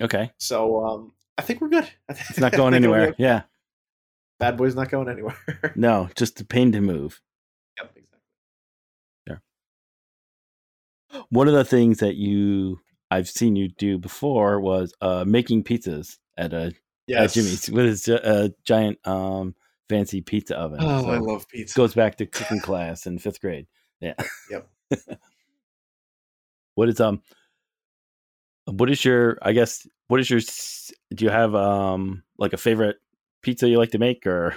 [0.00, 0.30] okay.
[0.38, 1.90] So um, I think we're good.
[2.08, 3.12] It's not going anywhere.
[3.18, 3.42] Yeah.
[4.38, 5.36] Bad boy's not going anywhere.
[5.74, 7.20] No, just a pain to move.
[7.76, 8.20] yep, exactly.
[11.12, 11.22] Yeah.
[11.30, 12.78] One of the things that you
[13.10, 16.72] I've seen you do before was uh, making pizzas at a
[17.06, 17.32] Yes.
[17.36, 19.56] at Jimmy's with his uh, giant um,
[19.88, 20.78] fancy pizza oven.
[20.80, 21.74] Oh, So I love pizza.
[21.76, 23.66] goes back to cooking class in fifth grade.
[24.00, 24.14] Yeah.
[24.48, 24.68] Yep.
[26.76, 27.20] what is um?
[28.66, 29.38] What is your?
[29.42, 29.86] I guess.
[30.06, 30.40] What is your?
[31.14, 32.96] Do you have um like a favorite
[33.42, 34.54] pizza you like to make or?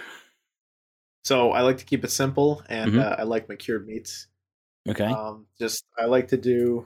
[1.24, 3.00] So I like to keep it simple, and Mhm.
[3.00, 4.28] uh, I like my cured meats.
[4.88, 5.06] Okay.
[5.06, 6.86] Um, just I like to do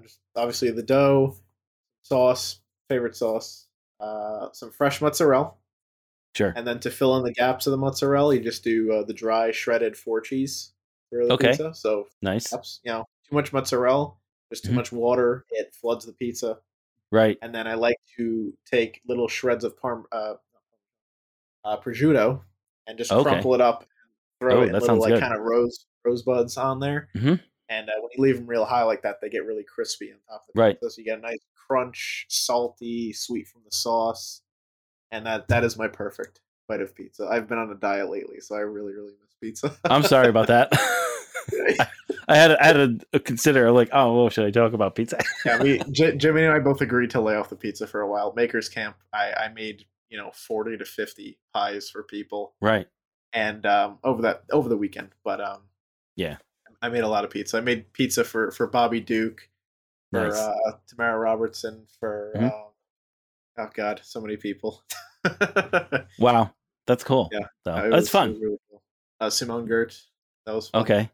[0.00, 1.36] just obviously the dough,
[2.02, 3.68] sauce, favorite sauce,
[4.00, 5.52] uh, some fresh mozzarella,
[6.34, 6.52] sure.
[6.56, 9.14] and then to fill in the gaps of the mozzarella, you just do uh, the
[9.14, 10.72] dry shredded four cheese
[11.10, 11.50] for the Okay.
[11.50, 11.74] pizza.
[11.74, 12.50] So Nice.
[12.50, 14.12] gaps, you know, too much mozzarella,
[14.50, 14.76] just too Mhm.
[14.76, 16.58] much water, it floods the pizza.
[17.10, 17.38] Right.
[17.42, 20.34] And then I like to take little shreds of parm, uh,
[21.64, 22.42] uh, prosciutto,
[22.86, 23.22] and just Okay.
[23.22, 23.88] crumple it up, and
[24.40, 25.20] throw Oh, it that little sounds like good.
[25.20, 27.08] kind of rose rosebuds on there.
[27.14, 27.40] Mhm.
[27.68, 30.18] And uh, when you leave them real high like that, they get really crispy on
[30.28, 30.80] top of the Right.
[30.80, 30.90] pizza.
[30.94, 34.42] So you get a nice crunch, salty, sweet from the sauce,
[35.10, 37.26] and that that is my perfect bite of pizza.
[37.30, 39.74] I've been on a diet lately, so I really really miss pizza.
[39.84, 40.68] I'm sorry about that.
[40.72, 41.86] I,
[42.28, 45.18] I had to, I had to consider like, oh, well, should I talk about pizza?
[45.44, 48.08] yeah, we J- Jimmy and I both agreed to lay off the pizza for a
[48.08, 48.32] while.
[48.36, 52.86] Makers Camp, I, I made you know forty to fifty pies for people, right.
[53.32, 55.10] and um, over that over the weekend.
[55.24, 55.62] But um,
[56.16, 56.36] Yeah.
[56.82, 57.56] I made a lot of pizza.
[57.56, 59.48] I made pizza for for Bobby Duke,
[60.10, 60.34] for Nice.
[60.36, 62.52] uh, Tamara Robertson, for Mhm.
[62.52, 62.64] um,
[63.58, 64.82] oh god, so many people.
[66.18, 66.52] Wow.
[66.86, 67.28] That's cool.
[67.32, 67.46] Yeah.
[67.64, 68.40] So, that's was- fun.
[68.40, 68.82] really cool.
[69.20, 70.06] Uh, Simone Giertz,
[70.46, 70.82] that was fun.
[70.82, 71.08] Okay.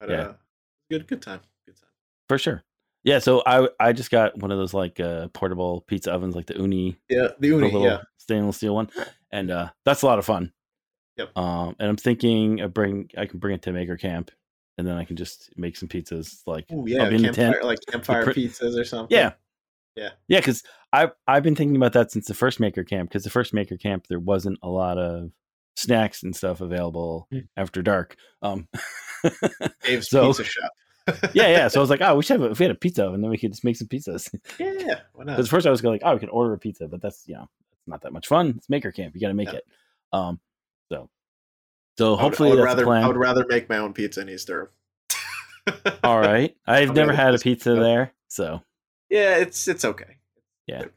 [0.00, 0.20] but, Yeah.
[0.22, 0.34] uh,
[0.90, 1.90] good good time, good time.
[2.28, 2.64] For sure.
[3.04, 3.20] Yeah.
[3.20, 6.54] So I I just got one of those like uh, portable pizza ovens, like the
[6.54, 8.90] Ooni, Yeah, the Ooni, little yeah, stainless steel one,
[9.30, 10.52] and uh, that's a lot of fun.
[11.20, 11.36] Yep.
[11.38, 14.30] Um, and I'm thinking of bring I can bring it to Maker Camp,
[14.78, 16.40] and then I can just make some pizzas.
[16.46, 17.64] Like Ooh, yeah, campfire, tent.
[17.64, 19.16] like campfire pr- pizzas or something.
[19.16, 19.32] Yeah.
[19.96, 20.10] Yeah.
[20.28, 20.62] Yeah, because
[20.92, 23.10] I've I've been thinking about that since the first Maker Camp.
[23.10, 25.30] Because the first Maker Camp, there wasn't a lot of
[25.76, 27.38] snacks and stuff available Hmm.
[27.56, 28.16] after dark.
[28.40, 28.68] Um,
[29.84, 30.70] Dave's So- Pizza Shop.
[31.34, 31.68] yeah, yeah.
[31.68, 33.22] So I was like, oh, we should have a, if we had a pizza and
[33.24, 34.28] then we could just make some pizzas.
[34.60, 35.32] yeah, why not?
[35.36, 37.34] Because first I was going like, oh, we can order a pizza, but that's you
[37.34, 38.54] know, it's not that much fun.
[38.58, 39.14] It's Maker Camp.
[39.14, 39.56] You got to make Yeah.
[39.58, 39.64] it.
[40.12, 40.40] Um,
[40.90, 41.08] so
[41.98, 42.88] so I would- hopefully I would, that's rather.
[42.92, 44.68] I would rather make my own pizza in East Durham.
[46.04, 48.62] All right, I've never had a pizza there, so
[49.08, 50.16] Yeah, it's it's okay.
[50.66, 50.76] Yeah.
[50.76, 50.94] It's okay.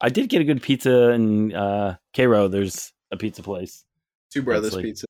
[0.00, 2.46] I did get a good pizza in uh, Cairo.
[2.48, 3.84] There's a pizza place.
[4.30, 5.06] Two Brothers like- Pizza.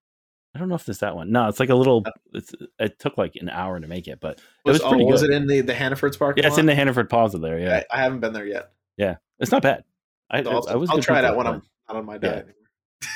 [0.55, 1.31] I don't know if there's that one.
[1.31, 2.05] No, it's like a little.
[2.33, 5.23] It's, it took like an hour to make it, but Was, was pretty oh, was
[5.23, 7.59] it in the the Hannaford's parking yeah, it's in the Hannaford Plaza there.
[7.61, 8.73] Yeah, I, I haven't been there yet.
[8.97, 9.85] Yeah, it's not bad.
[10.31, 12.35] I, So I'll, I was I'll try it out when I'm not on my diet.
[12.47, 12.55] anymore.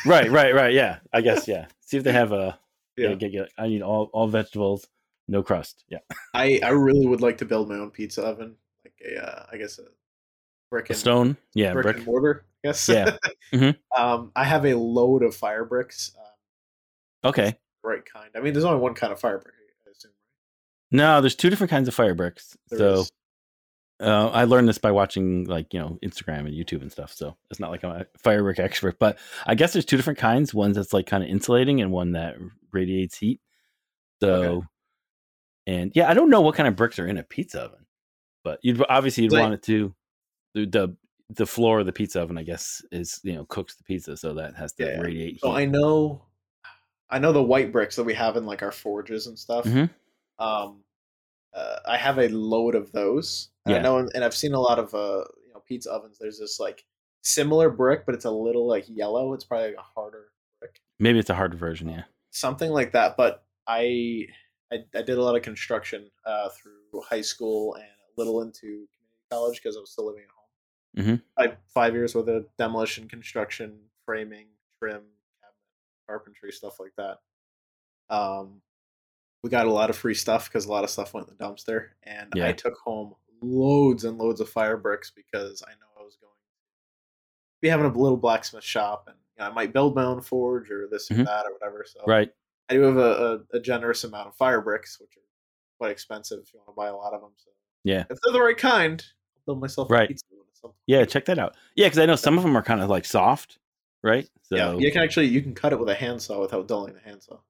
[0.06, 0.72] Right, right, right.
[0.72, 1.46] Yeah, I guess.
[1.48, 2.58] Yeah, see if they have a.
[2.94, 3.14] Yeah, Yeah.
[3.14, 4.86] get, get, I need all all vegetables,
[5.26, 5.82] no crust.
[5.88, 6.00] Yeah,
[6.34, 9.56] I I really would like to build my own pizza oven, like a uh, I
[9.56, 9.84] guess a
[10.70, 11.36] brick a and stone.
[11.54, 11.96] Yeah, brick, brick.
[11.96, 12.44] and mortar.
[12.62, 12.86] I guess.
[12.90, 13.16] Yeah.
[13.54, 13.76] Mhm.
[13.96, 16.12] Um, I have a load of fire bricks.
[16.18, 17.56] Um, Okay.
[17.82, 18.28] right kind.
[18.34, 19.54] I mean, there's only one kind of fire brick.
[19.86, 20.12] I assume.
[20.90, 22.56] No, there's two different kinds of fire bricks.
[22.68, 23.12] There so is.
[24.02, 27.12] Uh, I learned this by watching like you know Instagram and YouTube and stuff.
[27.12, 30.52] So it's not like I'm a firework expert, but I guess there's two different kinds.
[30.52, 32.36] One that's like kind of insulating, and one that
[32.72, 33.40] radiates heat.
[34.20, 34.66] So, Okay.
[35.66, 37.86] and yeah, I don't know what kind of bricks are in a pizza oven,
[38.44, 39.94] but you'd obviously you'd Like- want it to
[40.54, 40.96] the,
[41.30, 44.34] the floor of the pizza oven, I guess, is you know cooks the pizza, so
[44.34, 45.00] that has to Yeah.
[45.00, 45.40] radiate heat.
[45.40, 46.26] So I know,
[47.10, 49.64] I know the white bricks that we have in like our forges and stuff.
[49.64, 49.90] Mhm.
[50.38, 50.82] Um,
[51.54, 53.48] uh, I have a load of those.
[53.66, 53.76] Yeah.
[53.76, 56.18] I know, and I've seen a lot of uh, you know, pizza ovens.
[56.20, 56.84] There's this like
[57.22, 59.32] similar brick, but it's a little like yellow.
[59.34, 60.28] It's probably like a harder
[60.60, 61.88] brick, Maybe it's a harder version.
[61.88, 62.02] Yeah.
[62.30, 63.16] something like that.
[63.16, 64.26] But I,
[64.72, 68.60] I, I did a lot of construction uh, through high school and a little into
[68.60, 68.88] community
[69.30, 71.18] college because I was still living at home.
[71.18, 71.22] Mhm.
[71.38, 74.46] I five years with a demolition, construction, framing,
[74.78, 75.02] trim,
[75.40, 77.18] cabinet, carpentry, stuff like that.
[78.14, 78.60] Um,
[79.42, 81.44] we got a lot of free stuff because a lot of stuff went in the
[81.44, 86.02] dumpster, and I took home loads and loads of fire bricks because I know I
[86.04, 89.94] was going to be having a little blacksmith shop, and you know, I might build
[89.96, 91.26] my own forge or this or Mhm.
[91.26, 91.84] that or whatever.
[91.86, 92.32] So Right.
[92.68, 95.22] I do have a, a, a generous amount of fire bricks, which are
[95.78, 97.32] quite expensive if you want to buy a lot of them.
[97.36, 97.50] So
[97.84, 98.04] Yeah.
[98.10, 99.04] if they're the right kind,
[99.36, 100.08] I'll build myself a Right.
[100.08, 100.70] pizza oven at.
[100.86, 101.56] Yeah, check that out.
[101.74, 103.58] Yeah, because I know some of them are kind of like soft,
[104.02, 104.28] right?
[104.42, 107.00] So yeah, you can actually you can cut it with a handsaw without dulling the
[107.00, 107.40] handsaw.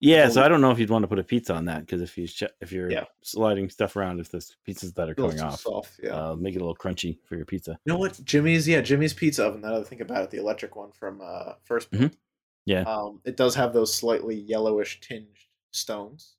[0.00, 2.00] Yeah, so I don't know if you'd want to put a pizza on that because
[2.02, 3.04] if you ch- if you're Yeah.
[3.22, 6.10] sliding stuff around, if there's pizzas that are coming off, soft, yeah.
[6.30, 7.72] uh, make it a little crunchy for your pizza.
[7.84, 8.20] You know what?
[8.24, 9.60] Jimmy's yeah, Jimmy's pizza oven.
[9.62, 12.12] That I think about it, the electric one from uh first Mhm.
[12.64, 12.82] Yeah.
[12.82, 15.36] Um, it does have those slightly yellowish tinged
[15.72, 16.36] stones.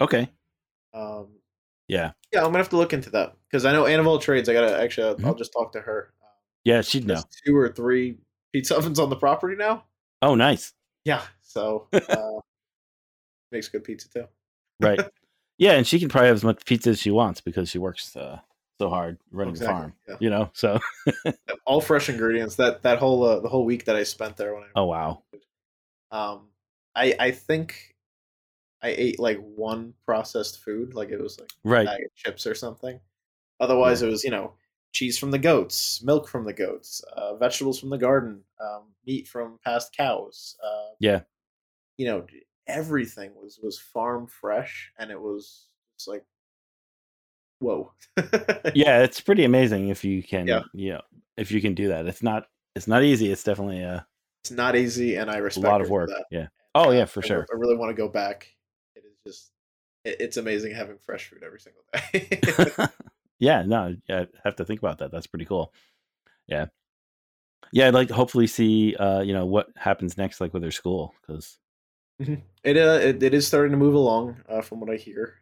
[0.00, 0.30] Okay.
[0.94, 1.28] Um,
[1.88, 2.12] Yeah.
[2.32, 4.48] yeah, I'm gonna have to look into that because I know Anne of all trades.
[4.48, 5.24] I gotta actually, I'll, Mhm.
[5.26, 6.14] I'll just talk to her.
[6.22, 6.28] Um,
[6.64, 7.22] Yeah, she'd know.
[7.44, 8.16] two or three
[8.54, 9.84] pizza ovens on the property now.
[10.22, 10.72] Oh, nice.
[11.04, 12.40] Yeah, so uh,
[13.56, 14.26] makes good pizza too.
[14.80, 15.00] Right.
[15.58, 18.14] yeah, and she can probably have as much pizza as she wants because she works
[18.14, 18.38] uh,
[18.78, 19.94] so hard running the farm.
[20.06, 20.16] yeah.
[20.20, 20.78] You know, so
[21.66, 22.56] All fresh ingredients.
[22.56, 25.22] That that whole uh, the whole week that I spent there when I oh wow,
[26.10, 26.48] um,
[26.94, 27.94] I I think
[28.82, 31.86] I ate like one processed food, like it was like a right.
[31.86, 33.00] bag of chips or something.
[33.58, 34.52] Otherwise, it was you know
[34.92, 39.26] cheese from the goats, milk from the goats, uh, vegetables from the garden, um, meat
[39.26, 40.56] from past cows.
[40.62, 41.20] Uh, Yeah.
[41.96, 42.26] you know
[42.66, 46.24] everything was was farm fresh, and it was just like
[47.58, 47.92] whoa.
[48.74, 50.46] Yeah, it's pretty amazing if you can.
[50.46, 50.62] Yeah.
[50.74, 51.00] Yeah,
[51.36, 52.06] if you can do that.
[52.06, 52.46] It's not.
[52.74, 53.32] It's not easy.
[53.32, 54.06] It's definitely a,
[54.44, 56.10] it's not easy, and i respect a lot of work.
[56.30, 56.48] Yeah.
[56.74, 57.46] Oh yeah, for I sure.
[57.50, 58.48] I really want to go back.
[58.94, 59.50] It is just,
[60.04, 62.86] it, it's amazing having fresh food every single day.
[63.38, 65.10] yeah, no, yeah, I have to think about that.
[65.10, 65.72] That's pretty cool.
[66.46, 66.66] Yeah,
[67.72, 67.88] yeah.
[67.88, 71.14] I'd like to hopefully see, uh, you know, what happens next, like with her school,
[71.22, 71.56] because
[72.18, 75.34] it, uh, it it is starting to move along, uh, from what I hear.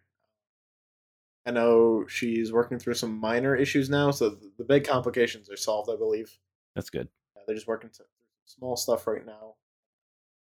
[1.46, 5.56] I know she's working through some minor issues now, so the, the big complications are
[5.56, 6.36] solved, I believe.
[6.74, 7.06] that's good.
[7.36, 8.06] Uh, they're just working through
[8.46, 9.54] small stuff right now.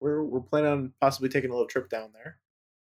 [0.00, 2.38] We're we're planning on possibly taking a little trip down there.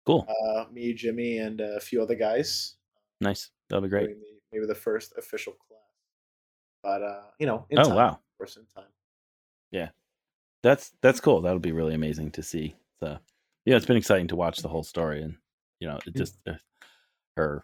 [0.06, 2.76] Cool, Uh, me, Jimmy, and a few other guys.
[3.22, 3.52] nice.
[3.70, 4.10] That'll be great.
[4.52, 5.80] maybe the first official class.
[6.82, 8.90] But uh, you know, in Oh time, wow, of course, in time.
[9.72, 9.90] Yeah,
[10.64, 11.42] that's that's cool.
[11.42, 12.76] That'll be really amazing to see.
[13.04, 13.20] So
[13.66, 15.38] yeah, it's been exciting to watch the whole story, and
[15.80, 16.16] you know, it Mm.
[16.16, 16.56] just uh,
[17.38, 17.64] her,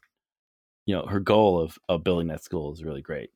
[0.86, 3.32] you know, her goal of of building that school is really great.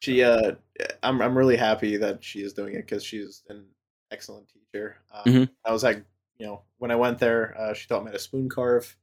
[0.00, 0.56] She, uh,
[1.02, 3.68] I'm I'm really happy that she is doing it because she's an
[4.10, 4.98] excellent teacher.
[5.10, 5.56] Um, Mhm.
[5.64, 6.04] I was like,
[6.38, 8.96] you know, when I went there, uh, she taught me how to spoon carve.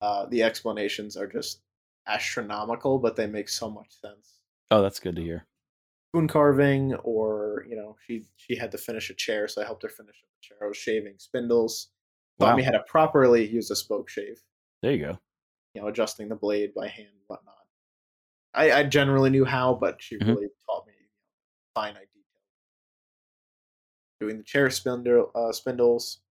[0.00, 1.62] Uh, the explanations are just
[2.06, 4.42] astronomical, but they make so much sense.
[4.70, 5.46] Oh, that's good to hear.
[6.10, 9.84] Spoon carving, or you know, she she had to finish a chair, so I helped
[9.84, 10.58] her finish up a chair.
[10.60, 11.90] I was shaving spindles.
[12.40, 12.56] Taught Wow.
[12.56, 14.42] me how to properly use a spoke shave.
[14.82, 15.18] There you go.
[15.74, 17.54] you know, adjusting the blade by hand, and whatnot.
[18.54, 20.26] I, I generally knew how, but she Mhm.
[20.34, 20.94] really taught me
[21.76, 22.26] finite details.
[24.20, 26.22] Doing the chair spindle uh, spindles,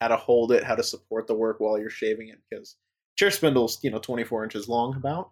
[0.00, 2.74] how to hold it, how to support the work while you're shaving it, because
[3.14, 5.30] chair spindles, you know, 24 inches long about.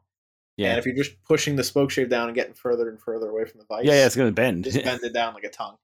[0.62, 3.28] Yeah, And if you're just pushing the spoke shave down and getting further and further
[3.30, 4.06] away from the vise, yeah, yeah.
[4.06, 4.64] It's gonna bend.
[4.64, 5.76] just bend it down like a tongue.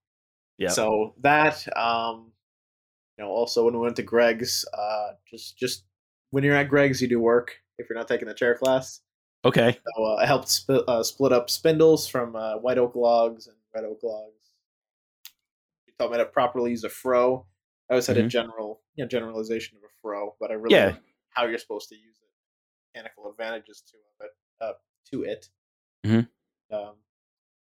[0.59, 0.69] yeah.
[0.71, 2.33] So that, um,
[3.17, 5.85] you know, also when we went to Greg's, uh, just just
[6.31, 7.57] when you're at Greg's, you do work.
[7.79, 9.01] If you're not taking the chair class,
[9.45, 9.79] okay.
[9.97, 13.57] so uh, I helped sp- uh, split up spindles from uh, white oak logs and
[13.75, 14.35] red oak logs.
[15.87, 17.47] She taught me how to properly use a froe.
[17.89, 18.29] I always had a Mhm.
[18.29, 20.97] general, you know, generalization of a froe, but I really Yeah.
[21.31, 22.29] how you're supposed to use it,
[22.93, 24.31] mechanical advantages to it.
[24.61, 24.73] Uh,
[25.13, 25.49] to it.
[26.07, 26.29] Mhm.
[26.71, 26.93] Um,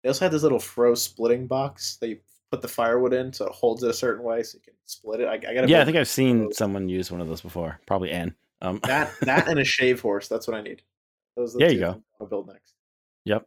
[0.03, 2.18] they also had this little froe splitting box that you
[2.51, 5.20] put the firewood in, so it holds it a certain way, so you can split
[5.20, 5.26] it.
[5.26, 6.57] I, I gotta Yeah, I think I've seen those.
[6.57, 7.80] someone use one of those before.
[7.87, 8.35] Probably Anne.
[8.61, 10.28] Um, that that and a shave horse.
[10.28, 10.82] That's what I need.
[11.37, 12.03] Those are the There you go.
[12.20, 12.74] I'll build next.
[13.24, 13.47] Yep.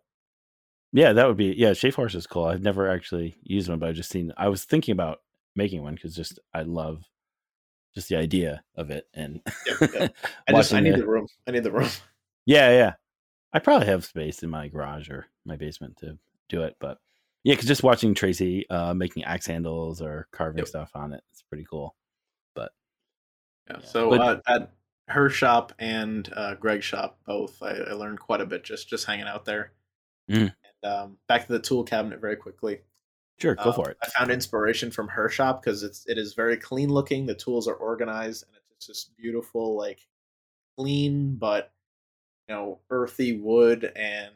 [0.93, 1.73] Yeah, that would be yeah.
[1.73, 2.45] Shave horse is cool.
[2.45, 4.33] I've never actually used one, but I've just seen.
[4.37, 5.19] I was thinking about
[5.55, 7.03] making one because just I love
[7.95, 10.07] just the idea of it and Yeah, yeah.
[10.47, 11.27] I just I need the- the room.
[11.47, 11.89] I need the room.
[12.45, 12.93] yeah, yeah.
[13.57, 16.99] I probably have space in my garage or my basement to do it, but
[17.43, 20.67] yeah, because just watching Tracy uh, making axe handles or carving Yep.
[20.67, 21.95] stuff on it, it's pretty cool.
[22.55, 22.67] Yeah.
[23.69, 23.79] Yeah.
[23.83, 24.71] So But- uh, at
[25.09, 29.05] her shop and uh, Greg's shop, both, I, I learned quite a bit just just
[29.05, 29.71] hanging out there.
[30.29, 30.53] Mhm.
[30.83, 32.81] And um, back to the tool cabinet very quickly.
[33.39, 33.97] Sure, go Um, for it.
[34.03, 37.25] I found inspiration from her shop because it's it is very clean looking.
[37.25, 40.05] The tools are organized, and It's just beautiful, like
[40.77, 41.71] clean but
[42.49, 44.33] know earthy wood and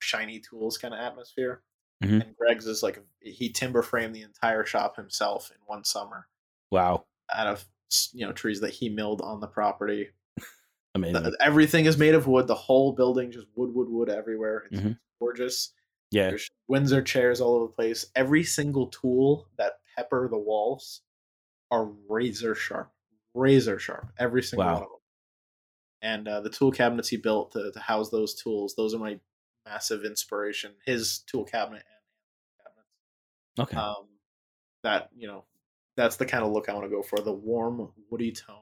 [0.00, 1.62] shiny tools kind of atmosphere.
[2.02, 2.22] Mhm.
[2.24, 6.28] And Greg's is like he timber framed the entire shop himself in one summer
[6.70, 7.64] Wow, out of
[8.12, 10.10] you know trees that he milled on the property.
[10.94, 11.22] amazing.
[11.22, 12.46] The- everything is made of wood.
[12.46, 14.68] The whole building just wood, wood, wood everywhere.
[14.70, 14.98] It's Mhm.
[15.20, 15.72] gorgeous.
[16.10, 18.06] yeah, There's Windsor chairs all over the place.
[18.14, 21.02] Every single tool that pepper the walls
[21.70, 22.90] are razor sharp,
[23.34, 24.10] razor sharp.
[24.18, 24.74] Every single Wow.
[24.74, 24.97] one of them.
[26.00, 29.18] And uh, the tool cabinets he built to, to house those tools, those are my
[29.66, 30.72] massive inspiration.
[30.86, 31.82] His tool cabinet
[33.58, 33.72] and cabinets.
[33.72, 34.08] okay, Um,
[34.84, 35.44] that you know,
[35.96, 37.18] that's the kind of look I want to go for.
[37.18, 38.56] The warm, woody tone,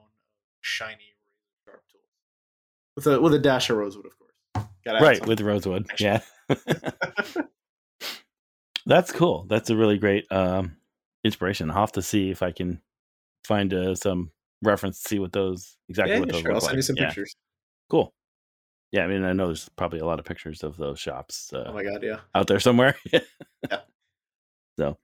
[0.62, 1.14] shiny,
[1.64, 2.04] sharp tools
[2.96, 4.66] with a with a dash of rosewood, of course.
[4.84, 5.86] Gotta right with rosewood.
[5.98, 6.20] Yeah,
[8.86, 9.44] that's cool.
[9.48, 10.76] That's a really great um,
[11.22, 11.70] inspiration.
[11.70, 12.80] I'll have to see if I can
[13.44, 14.30] find uh, some
[14.62, 16.54] reference to see what those exactly yeah, what yeah, those sure.
[16.54, 17.34] I'll send you some yeah, pictures.
[17.90, 18.12] cool.
[18.92, 21.64] Yeah, I mean, I know there's probably a lot of pictures of those shops uh,
[21.66, 22.20] Oh my god, yeah.
[22.34, 22.96] out there somewhere.
[23.12, 23.20] Yeah.
[24.78, 24.98] So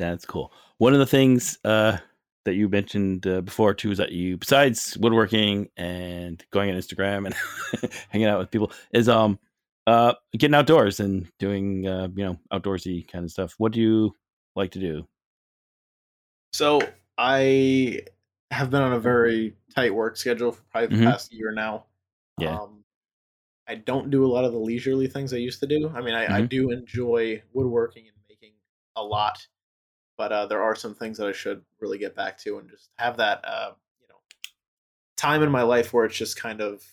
[0.00, 0.52] that's cool.
[0.78, 1.98] One of the things uh,
[2.44, 7.26] that you mentioned uh, before too is that you, besides woodworking and going on Instagram
[7.26, 9.38] and hanging out with people, is um
[9.86, 13.54] uh getting outdoors and doing uh, you know outdoorsy kind of stuff.
[13.58, 14.14] What do you
[14.56, 15.06] like to do?
[16.52, 16.80] So
[17.18, 18.02] I
[18.50, 21.04] have been on a very tight work schedule for probably the Mhm.
[21.04, 21.86] past year now.
[22.38, 22.60] Yeah.
[22.62, 22.84] Um,
[23.68, 25.90] I don't do a lot of the leisurely things I used to do.
[25.90, 26.48] I mean, I, I Mhm.
[26.50, 28.54] do enjoy woodworking and making
[28.96, 29.46] a lot,
[30.18, 32.90] but uh, there are some things that I should really get back to and just
[32.98, 34.20] have that, uh, you know,
[35.16, 36.84] time in my life where it's just kind of,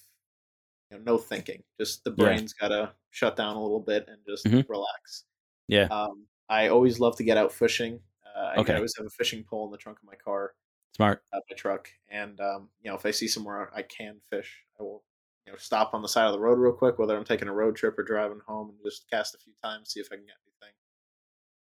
[0.91, 1.63] you know, no thinking.
[1.79, 2.37] Just the Yeah.
[2.37, 4.65] brain's got to shut down a little bit and just Mhm.
[4.67, 5.25] relax.
[5.67, 5.89] Yeah.
[5.89, 8.01] Um, I always love to get out fishing.
[8.35, 8.73] Uh, I, Okay.
[8.73, 10.53] I always have a fishing pole in the trunk of my car
[10.95, 11.23] Smart.
[11.33, 14.83] at my truck, and um, you know, if I see somewhere I can fish, I
[14.83, 15.03] will,
[15.45, 17.53] you know, stop on the side of the road real quick, whether I'm taking a
[17.53, 20.25] road trip or driving home, and just cast a few times, see if I can
[20.25, 20.75] get anything.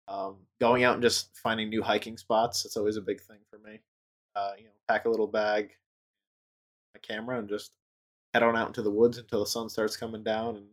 [0.09, 3.59] Um, going out and just finding new hiking spots, it's always a big thing for
[3.59, 3.81] me.
[4.35, 5.71] Uh, you know, pack a little bag,
[6.95, 7.73] a camera, and just
[8.35, 10.67] head on out into the woods until the sun starts coming down, and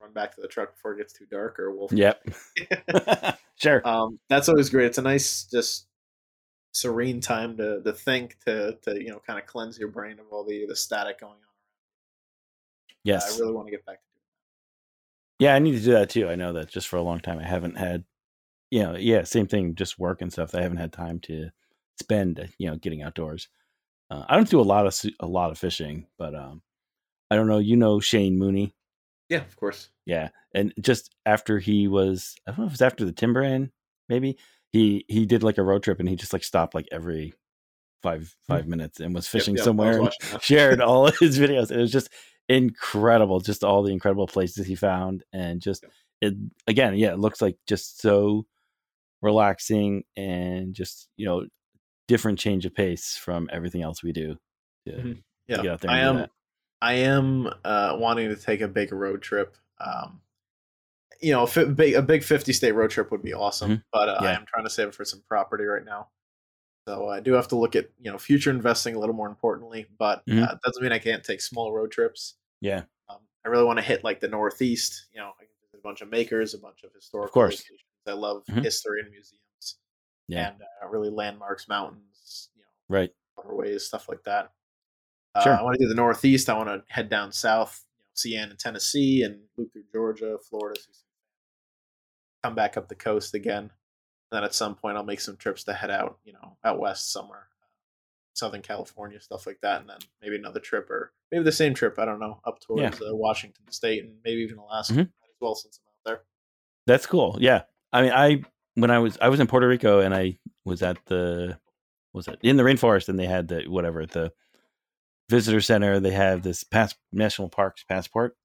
[0.00, 1.92] run back to the truck before it gets too dark or wolf.
[1.92, 2.28] Yep.
[3.56, 3.86] sure.
[3.86, 4.86] um, that's always great.
[4.86, 5.86] It's a nice, just
[6.72, 10.26] serene time to to think, to to you know, kind of cleanse your brain of
[10.30, 11.38] all the the static going on.
[13.04, 13.36] yes.
[13.36, 14.22] I really want to get back to doing.
[15.38, 16.28] Yeah, I need to do that too.
[16.28, 18.04] I know that just for a long time I haven't had,
[18.70, 20.54] you know, yeah, same thing, just work and stuff.
[20.54, 21.50] I haven't had time to
[22.00, 23.48] spend, you know, getting outdoors.
[24.10, 26.62] Uh, I don't do a lot of a lot of fishing, but um,
[27.30, 27.58] I don't know.
[27.58, 28.74] You know Shane Mooney,
[29.28, 29.90] Yeah, of course.
[30.06, 33.70] Yeah, and just after he was, I don't know if it was after the Timberland,
[34.08, 34.38] maybe
[34.72, 37.34] he he did like a road trip and he just like stopped like every
[38.02, 39.36] five five minutes and was Hmm.
[39.36, 41.70] Yep, fishing yep, I was somewhere and shared all of his videos.
[41.70, 42.08] It was just
[42.48, 45.84] incredible, just all the incredible places he found, and just
[46.20, 46.34] it
[46.66, 48.46] again, yeah, it looks like just so
[49.22, 51.46] relaxing and just you know
[52.08, 54.36] different change of pace from everything else we do.
[54.86, 55.14] To, Mhm.
[55.16, 56.26] to Yeah, get out there I am.
[56.80, 59.56] I am uh, wanting to take a big road trip.
[59.80, 60.20] Um,
[61.22, 64.18] you know, a, big, a big fifty state road trip would be awesome, but uh,
[64.20, 66.08] I am trying to save it for some property right now.
[66.88, 69.86] So I do have to look at you know future investing a little more importantly,
[69.98, 70.46] but Mhm.
[70.46, 72.34] uh, doesn't mean I can't take small road trips.
[72.60, 75.06] Yeah, Um, I really want to hit like the Northeast.
[75.12, 77.56] You know, I can visit a bunch of makers, a bunch of historical of course.
[77.60, 77.80] locations.
[78.06, 78.62] I love Mhm.
[78.62, 79.78] history and museums,
[80.28, 80.50] Yeah.
[80.50, 83.12] and uh, really landmarks, mountains, you know, right.
[83.36, 84.52] waterways, stuff like that.
[85.34, 85.52] Uh, Sure.
[85.58, 86.48] I want to do the Northeast.
[86.48, 87.84] I want to head down south,
[88.24, 90.80] in Tennessee, and loop through Georgia, Florida,
[92.42, 93.70] come back up the coast again.
[94.32, 97.12] then at some point, I'll make some trips to head out, you know, out west
[97.12, 97.46] somewhere,
[98.34, 101.96] Southern California, stuff like that, and then maybe another trip or maybe the same trip.
[101.98, 105.00] I don't know, up towards uh, Washington State and maybe even Alaska Mhm.
[105.02, 106.24] as well, since I'm out there.
[106.86, 107.36] That's cool.
[107.40, 107.62] Yeah.
[107.92, 108.42] I mean, I
[108.74, 111.58] when I was I was in Puerto Rico and I was at the
[112.12, 114.32] was it in the rainforest and they had the whatever the
[115.28, 118.36] visitor center they have this pass national parks passport.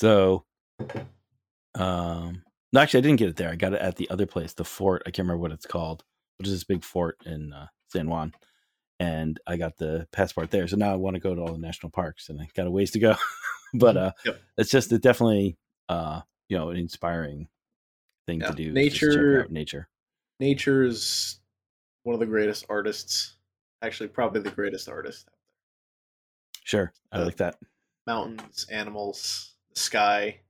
[0.00, 0.44] So,
[1.74, 2.42] um,
[2.72, 3.50] no, actually, I didn't get it there.
[3.50, 5.02] I got it at the other place, the fort.
[5.06, 6.04] I can't remember what it's called,
[6.38, 8.34] which is this big fort in uh, San Juan.
[8.98, 10.66] And I got the passport there.
[10.68, 12.70] So now I want to go to all the national parks and I got a
[12.70, 13.14] ways to go.
[13.74, 14.40] but uh, Yep.
[14.56, 15.56] it's just it definitely
[15.88, 17.48] uh, you know, an inspiring
[18.26, 18.48] thing Yeah.
[18.50, 18.72] to do.
[18.72, 19.88] Nature, Nature-
[20.40, 20.84] nature.
[20.84, 21.40] is
[22.04, 23.36] one of the greatest artists,
[23.82, 25.28] actually, probably the greatest artist.
[26.66, 26.92] Sure.
[27.12, 27.56] I like that.
[28.08, 30.40] mountains, animals, the sky.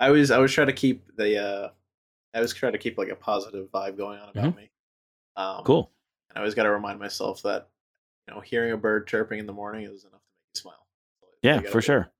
[0.00, 1.68] I always I always try to keep the uh
[2.32, 4.70] I always try to keep like a positive vibe going on about me.
[5.36, 5.90] Um Cool.
[6.30, 7.68] And I always got to remind myself that
[8.26, 10.86] you know hearing a bird chirping in the morning is enough to make you smile.
[11.20, 11.84] So Yeah, gotta for it.
[11.84, 12.10] sure.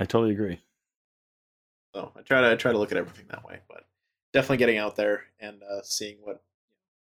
[0.00, 0.60] I totally agree.
[1.94, 3.84] So I try to I try to look at everything that way, but
[4.32, 6.42] definitely getting out there and uh, seeing what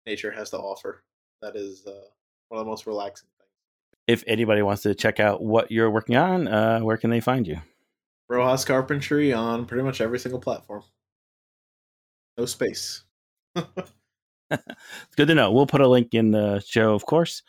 [0.06, 1.04] nature has to offer.
[1.42, 2.06] That is uh,
[2.48, 3.28] one of the most relaxing.
[4.08, 7.48] If anybody wants to check out what you're working on, uh, where can they find
[7.48, 7.60] you?
[8.30, 10.84] Rojas Carpentry on pretty much every single platform.
[12.38, 13.04] No space.
[14.52, 15.52] It's good to know.
[15.52, 17.42] We'll put a link in the show, of course.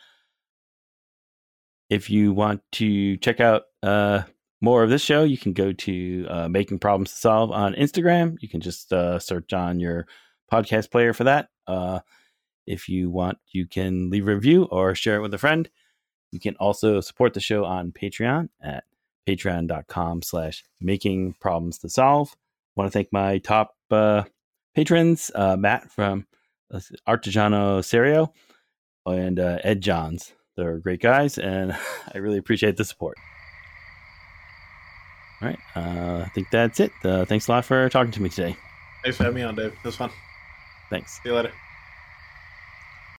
[1.89, 4.23] If you want to check out uh,
[4.61, 8.35] more of this show, you can go to uh, Making Problems to Solve on Instagram.
[8.41, 10.05] You can just uh, search on your
[10.51, 11.49] podcast player for that.
[11.65, 11.99] Uh,
[12.65, 15.69] if you want, you can leave a review or share it with a friend.
[16.37, 18.83] You can also support the show on Patreon at
[19.27, 22.29] patreon.com slash making problems to solve.
[22.35, 24.21] I want to thank my top uh,
[24.75, 26.27] patrons, uh, Matt from
[26.71, 28.35] uh, Artigiano Serio
[29.07, 30.33] and uh, Ed Johns.
[30.55, 31.75] They're great guys, and
[32.13, 33.17] I really appreciate the support.
[35.41, 35.59] All right.
[35.75, 36.91] Uh, I think that's it.
[37.03, 38.55] Uh, thanks a lot for talking to me today.
[39.01, 39.73] Thanks for having me on, Dave.
[39.73, 40.11] It was fun.
[40.91, 41.19] Thanks.
[41.23, 41.51] See you later.